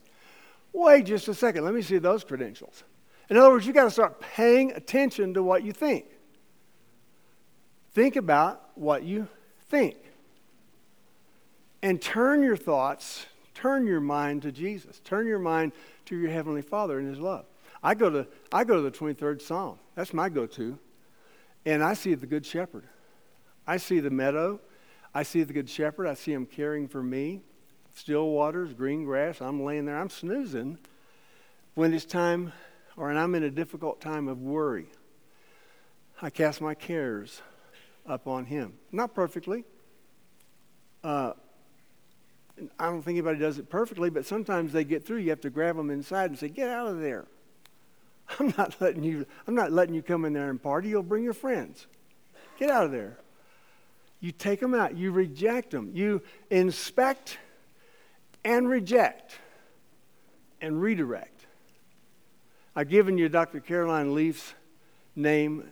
wait 0.72 1.08
just 1.08 1.28
a 1.30 1.34
second. 1.34 1.66
Let 1.66 1.74
me 1.74 1.82
see 1.82 1.98
those 1.98 2.24
credentials. 2.24 2.84
In 3.30 3.38
other 3.38 3.50
words, 3.50 3.66
you've 3.66 3.76
got 3.76 3.86
to 3.86 3.92
start 3.92 4.20
paying 4.20 4.72
attention 4.72 5.34
to 5.34 5.44
what 5.44 5.64
you 5.64 5.74
think. 5.74 6.06
Think 7.92 8.16
about 8.16 8.70
what 8.76 9.04
you 9.04 9.28
think. 9.70 9.98
And 11.82 12.02
turn 12.02 12.42
your 12.42 12.56
thoughts, 12.56 13.26
turn 13.54 13.86
your 13.86 14.00
mind 14.00 14.44
to 14.44 14.52
Jesus. 14.52 15.00
Turn 15.04 15.28
your 15.28 15.40
mind 15.40 15.74
to 16.06 16.18
your 16.18 16.32
Heavenly 16.32 16.62
Father 16.62 17.00
and 17.00 17.10
His 17.10 17.20
love. 17.20 17.46
I 17.84 17.96
go 17.96 18.10
to, 18.10 18.28
I 18.52 18.64
go 18.64 18.76
to 18.76 18.82
the 18.82 18.92
23rd 18.92 19.42
Psalm. 19.42 19.78
That's 19.96 20.14
my 20.14 20.30
go 20.30 20.46
to. 20.48 20.78
And 21.66 21.84
I 21.84 21.94
see 21.94 22.14
the 22.14 22.26
Good 22.26 22.46
Shepherd. 22.46 22.86
I 23.66 23.78
see 23.78 24.00
the 24.00 24.10
meadow. 24.10 24.60
I 25.14 25.24
see 25.24 25.44
the 25.44 25.54
Good 25.54 25.70
Shepherd. 25.70 26.08
I 26.08 26.14
see 26.14 26.34
Him 26.34 26.46
caring 26.46 26.88
for 26.88 27.04
me. 27.04 27.42
Still 27.94 28.30
waters, 28.30 28.74
green 28.74 29.04
grass. 29.04 29.42
I'm 29.42 29.64
laying 29.64 29.86
there. 29.86 29.98
I'm 29.98 30.10
snoozing. 30.10 30.78
When 31.74 31.94
it's 31.94 32.06
time 32.06 32.54
or 32.98 33.10
and 33.10 33.18
I'm 33.18 33.36
in 33.36 33.44
a 33.44 33.52
difficult 33.52 34.02
time 34.02 34.28
of 34.28 34.42
worry, 34.42 34.88
I 36.22 36.30
cast 36.30 36.60
my 36.60 36.74
cares 36.74 37.42
upon 38.06 38.46
Him. 38.46 38.74
Not 38.92 39.14
perfectly. 39.14 39.64
Uh, 41.04 41.34
I 42.80 42.88
don't 42.88 43.04
think 43.04 43.16
anybody 43.16 43.38
does 43.38 43.60
it 43.60 43.70
perfectly, 43.70 44.10
but 44.10 44.26
sometimes 44.26 44.74
they 44.74 44.84
get 44.84 45.06
through. 45.06 45.18
You 45.18 45.30
have 45.30 45.42
to 45.42 45.52
grab 45.52 45.78
them 45.78 45.92
inside 45.92 46.32
and 46.32 46.40
say, 46.40 46.50
"Get 46.50 46.70
out 46.70 46.88
of 46.88 47.00
there." 47.00 47.28
I'm 48.40 48.54
not 48.58 48.76
letting 48.82 49.04
you. 49.04 49.26
I'm 49.48 49.56
not 49.56 49.72
letting 49.72 49.94
you 49.96 50.02
come 50.02 50.26
in 50.26 50.34
there 50.34 50.50
and 50.50 50.62
party. 50.62 50.90
You'll 50.90 51.04
bring 51.04 51.24
your 51.24 51.34
friends. 51.34 51.86
Get 52.58 52.70
out 52.70 52.86
of 52.86 52.92
there. 52.92 53.20
You 54.20 54.32
take 54.32 54.60
them 54.60 54.74
out. 54.74 54.98
You 54.98 55.12
reject 55.12 55.70
them. 55.70 55.92
You 55.94 56.24
inspect 56.50 57.38
and 58.44 58.68
reject 58.68 59.38
and 60.60 60.82
redirect. 60.82 61.37
I've 62.78 62.90
given 62.90 63.18
you 63.18 63.28
Dr. 63.28 63.60
Caroline 63.60 64.14
Leaf's 64.14 64.54
name. 65.16 65.68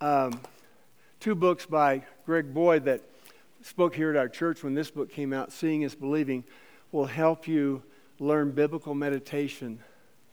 Um, 0.00 0.40
two 1.18 1.34
books 1.34 1.66
by 1.66 2.04
Greg 2.24 2.54
Boyd 2.54 2.84
that 2.84 3.00
spoke 3.62 3.96
here 3.96 4.10
at 4.10 4.16
our 4.16 4.28
church 4.28 4.62
when 4.62 4.72
this 4.72 4.92
book 4.92 5.10
came 5.10 5.32
out, 5.32 5.50
Seeing 5.50 5.82
is 5.82 5.96
Believing, 5.96 6.44
will 6.92 7.06
help 7.06 7.48
you 7.48 7.82
learn 8.20 8.52
biblical 8.52 8.94
meditation 8.94 9.80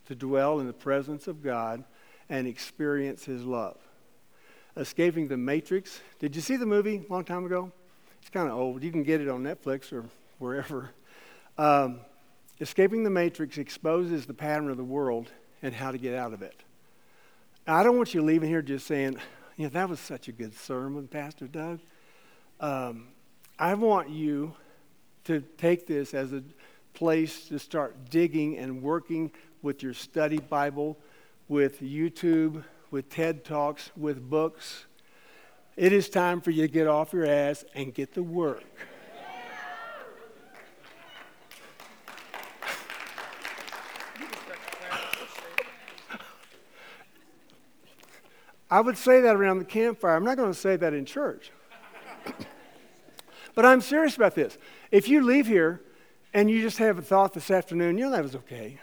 to 0.06 0.14
dwell 0.14 0.60
in 0.60 0.68
the 0.68 0.72
presence 0.72 1.26
of 1.26 1.42
God 1.42 1.82
and 2.28 2.46
experience 2.46 3.24
His 3.24 3.42
love. 3.42 3.76
Escaping 4.76 5.26
the 5.26 5.36
Matrix. 5.36 6.00
Did 6.20 6.36
you 6.36 6.42
see 6.42 6.54
the 6.54 6.64
movie 6.64 7.04
a 7.08 7.12
long 7.12 7.24
time 7.24 7.44
ago? 7.44 7.72
It's 8.20 8.30
kind 8.30 8.48
of 8.48 8.56
old. 8.56 8.84
You 8.84 8.92
can 8.92 9.02
get 9.02 9.20
it 9.20 9.28
on 9.28 9.42
Netflix 9.42 9.92
or 9.92 10.04
wherever. 10.38 10.90
Um, 11.58 12.02
Escaping 12.60 13.02
the 13.02 13.10
Matrix 13.10 13.58
exposes 13.58 14.26
the 14.26 14.34
pattern 14.34 14.70
of 14.70 14.76
the 14.76 14.84
world 14.84 15.32
and 15.62 15.74
how 15.74 15.90
to 15.90 15.98
get 15.98 16.14
out 16.14 16.32
of 16.32 16.42
it. 16.42 16.62
I 17.66 17.82
don't 17.82 17.96
want 17.96 18.14
you 18.14 18.22
leaving 18.22 18.48
here 18.48 18.62
just 18.62 18.86
saying, 18.86 19.18
you 19.56 19.64
know, 19.64 19.70
that 19.70 19.88
was 19.88 20.00
such 20.00 20.28
a 20.28 20.32
good 20.32 20.54
sermon, 20.54 21.08
Pastor 21.08 21.46
Doug. 21.46 21.80
Um, 22.60 23.08
I 23.58 23.74
want 23.74 24.08
you 24.08 24.54
to 25.24 25.40
take 25.58 25.86
this 25.86 26.14
as 26.14 26.32
a 26.32 26.42
place 26.94 27.48
to 27.48 27.58
start 27.58 28.10
digging 28.10 28.56
and 28.56 28.82
working 28.82 29.30
with 29.62 29.82
your 29.82 29.92
study 29.94 30.38
Bible, 30.38 30.98
with 31.48 31.80
YouTube, 31.80 32.64
with 32.90 33.10
TED 33.10 33.44
Talks, 33.44 33.90
with 33.96 34.30
books. 34.30 34.86
It 35.76 35.92
is 35.92 36.08
time 36.08 36.40
for 36.40 36.50
you 36.50 36.62
to 36.62 36.72
get 36.72 36.86
off 36.86 37.12
your 37.12 37.26
ass 37.26 37.64
and 37.74 37.92
get 37.92 38.14
to 38.14 38.22
work. 38.22 38.64
I 48.70 48.80
would 48.80 48.98
say 48.98 49.20
that 49.22 49.34
around 49.34 49.58
the 49.58 49.64
campfire. 49.64 50.14
I'm 50.14 50.24
not 50.24 50.36
going 50.36 50.52
to 50.52 50.58
say 50.58 50.76
that 50.76 50.92
in 50.92 51.04
church. 51.04 51.50
but 53.54 53.64
I'm 53.64 53.80
serious 53.80 54.16
about 54.16 54.34
this. 54.34 54.58
If 54.90 55.08
you 55.08 55.22
leave 55.22 55.46
here 55.46 55.80
and 56.34 56.50
you 56.50 56.60
just 56.60 56.78
have 56.78 56.98
a 56.98 57.02
thought 57.02 57.32
this 57.32 57.50
afternoon, 57.50 57.96
you 57.96 58.04
know 58.04 58.10
that 58.10 58.22
was 58.22 58.36
okay. 58.36 58.78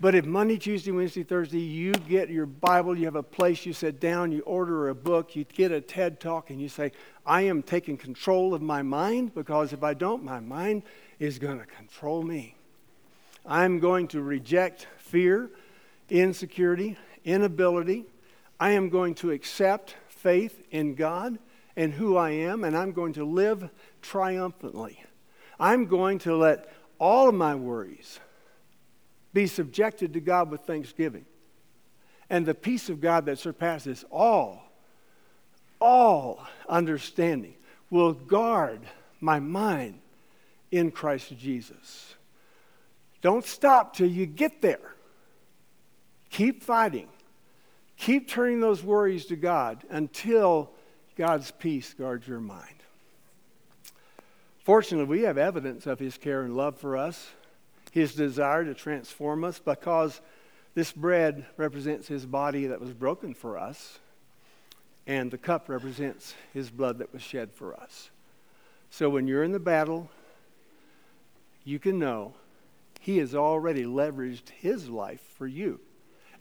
But 0.00 0.16
if 0.16 0.24
Monday, 0.24 0.58
Tuesday, 0.58 0.90
Wednesday, 0.90 1.22
Thursday, 1.22 1.60
you 1.60 1.92
get 1.92 2.28
your 2.28 2.46
Bible, 2.46 2.98
you 2.98 3.04
have 3.04 3.14
a 3.14 3.22
place, 3.22 3.64
you 3.64 3.72
sit 3.72 4.00
down, 4.00 4.32
you 4.32 4.40
order 4.40 4.88
a 4.88 4.96
book, 4.96 5.36
you 5.36 5.44
get 5.44 5.70
a 5.70 5.80
TED 5.80 6.18
talk, 6.18 6.50
and 6.50 6.60
you 6.60 6.68
say, 6.68 6.90
I 7.24 7.42
am 7.42 7.62
taking 7.62 7.96
control 7.96 8.52
of 8.52 8.62
my 8.62 8.82
mind 8.82 9.32
because 9.32 9.72
if 9.72 9.84
I 9.84 9.94
don't, 9.94 10.24
my 10.24 10.40
mind 10.40 10.82
is 11.20 11.38
going 11.38 11.60
to 11.60 11.66
control 11.66 12.24
me. 12.24 12.56
I'm 13.46 13.78
going 13.78 14.08
to 14.08 14.22
reject 14.22 14.88
fear, 14.98 15.50
insecurity, 16.10 16.96
inability. 17.24 18.04
I 18.58 18.70
am 18.70 18.88
going 18.88 19.14
to 19.16 19.30
accept 19.30 19.96
faith 20.08 20.62
in 20.70 20.94
God 20.94 21.38
and 21.76 21.92
who 21.92 22.16
I 22.16 22.30
am, 22.30 22.64
and 22.64 22.76
I'm 22.76 22.92
going 22.92 23.14
to 23.14 23.24
live 23.24 23.70
triumphantly. 24.02 25.02
I'm 25.58 25.86
going 25.86 26.18
to 26.20 26.36
let 26.36 26.72
all 26.98 27.28
of 27.28 27.34
my 27.34 27.54
worries 27.54 28.20
be 29.32 29.46
subjected 29.46 30.12
to 30.12 30.20
God 30.20 30.50
with 30.50 30.62
thanksgiving. 30.62 31.24
And 32.28 32.46
the 32.46 32.54
peace 32.54 32.88
of 32.88 33.00
God 33.00 33.26
that 33.26 33.38
surpasses 33.38 34.04
all, 34.10 34.62
all 35.80 36.46
understanding 36.68 37.54
will 37.90 38.12
guard 38.12 38.80
my 39.20 39.38
mind 39.38 40.00
in 40.70 40.90
Christ 40.90 41.36
Jesus. 41.38 42.14
Don't 43.20 43.44
stop 43.44 43.94
till 43.94 44.08
you 44.08 44.26
get 44.26 44.62
there. 44.62 44.94
Keep 46.32 46.62
fighting. 46.62 47.08
Keep 47.98 48.26
turning 48.26 48.60
those 48.60 48.82
worries 48.82 49.26
to 49.26 49.36
God 49.36 49.84
until 49.90 50.70
God's 51.14 51.50
peace 51.50 51.94
guards 51.94 52.26
your 52.26 52.40
mind. 52.40 52.82
Fortunately, 54.64 55.04
we 55.04 55.24
have 55.24 55.36
evidence 55.36 55.86
of 55.86 55.98
His 55.98 56.16
care 56.16 56.40
and 56.40 56.56
love 56.56 56.78
for 56.78 56.96
us, 56.96 57.28
His 57.92 58.14
desire 58.14 58.64
to 58.64 58.72
transform 58.72 59.44
us, 59.44 59.58
because 59.58 60.22
this 60.74 60.90
bread 60.90 61.44
represents 61.58 62.08
His 62.08 62.24
body 62.24 62.66
that 62.66 62.80
was 62.80 62.94
broken 62.94 63.34
for 63.34 63.58
us, 63.58 63.98
and 65.06 65.30
the 65.30 65.38
cup 65.38 65.68
represents 65.68 66.34
His 66.54 66.70
blood 66.70 66.98
that 66.98 67.12
was 67.12 67.20
shed 67.20 67.52
for 67.52 67.74
us. 67.74 68.08
So 68.88 69.10
when 69.10 69.26
you're 69.26 69.44
in 69.44 69.52
the 69.52 69.60
battle, 69.60 70.08
you 71.62 71.78
can 71.78 71.98
know 71.98 72.32
He 73.00 73.18
has 73.18 73.34
already 73.34 73.84
leveraged 73.84 74.48
His 74.48 74.88
life 74.88 75.20
for 75.36 75.46
you 75.46 75.78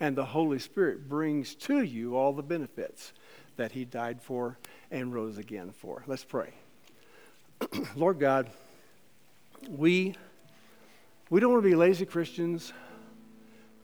and 0.02 0.16
the 0.16 0.26
Holy 0.26 0.58
Spirit 0.58 1.08
brings 1.08 1.54
to 1.54 1.84
you 1.84 2.18
all 2.18 2.34
the 2.34 2.42
benefits 2.42 3.14
that 3.56 3.72
He 3.72 3.86
died 3.86 4.20
for 4.20 4.58
and 4.90 5.14
rose 5.14 5.38
again 5.38 5.72
for. 5.72 6.04
Let's 6.08 6.24
pray. 6.24 6.56
Lord 7.96 8.20
God, 8.20 8.50
we, 9.70 10.16
we 11.30 11.40
don't 11.40 11.52
want 11.52 11.64
to 11.64 11.70
be 11.70 11.76
lazy 11.76 12.08
Christians. 12.08 12.74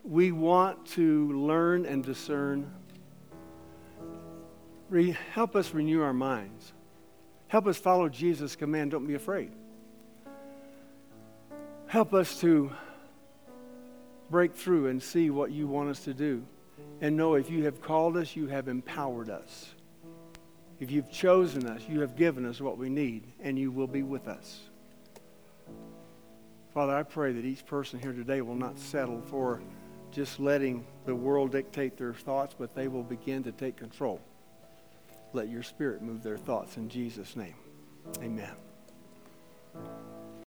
We 0.03 0.31
want 0.31 0.87
to 0.93 1.31
learn 1.33 1.85
and 1.85 2.03
discern. 2.03 2.71
Re, 4.89 5.15
help 5.33 5.55
us 5.55 5.71
renew 5.71 6.01
our 6.01 6.13
minds. 6.13 6.73
Help 7.47 7.67
us 7.67 7.77
follow 7.77 8.09
Jesus' 8.09 8.55
command 8.55 8.89
don't 8.89 9.05
be 9.05 9.13
afraid. 9.13 9.51
Help 11.85 12.15
us 12.15 12.39
to 12.41 12.71
break 14.29 14.55
through 14.55 14.87
and 14.87 15.01
see 15.01 15.29
what 15.29 15.51
you 15.51 15.67
want 15.67 15.89
us 15.89 16.03
to 16.05 16.13
do. 16.13 16.45
And 17.01 17.15
know 17.15 17.35
if 17.35 17.49
you 17.49 17.63
have 17.65 17.81
called 17.81 18.17
us, 18.17 18.35
you 18.35 18.47
have 18.47 18.67
empowered 18.67 19.29
us. 19.29 19.73
If 20.79 20.91
you've 20.91 21.11
chosen 21.11 21.67
us, 21.67 21.81
you 21.87 22.01
have 22.01 22.15
given 22.15 22.45
us 22.45 22.61
what 22.61 22.77
we 22.77 22.89
need, 22.89 23.23
and 23.39 23.57
you 23.57 23.71
will 23.71 23.87
be 23.87 24.03
with 24.03 24.27
us. 24.27 24.61
Father, 26.73 26.95
I 26.95 27.03
pray 27.03 27.33
that 27.33 27.45
each 27.45 27.65
person 27.65 27.99
here 27.99 28.13
today 28.13 28.41
will 28.41 28.55
not 28.55 28.77
settle 28.77 29.21
for 29.21 29.61
just 30.11 30.39
letting 30.39 30.85
the 31.05 31.15
world 31.15 31.51
dictate 31.51 31.97
their 31.97 32.13
thoughts, 32.13 32.55
but 32.57 32.75
they 32.75 32.87
will 32.87 33.03
begin 33.03 33.43
to 33.43 33.51
take 33.51 33.75
control. 33.75 34.21
Let 35.33 35.49
your 35.49 35.63
spirit 35.63 36.01
move 36.01 36.21
their 36.21 36.37
thoughts 36.37 36.77
in 36.77 36.89
Jesus' 36.89 37.35
name. 37.35 37.55
Amen. 38.21 38.53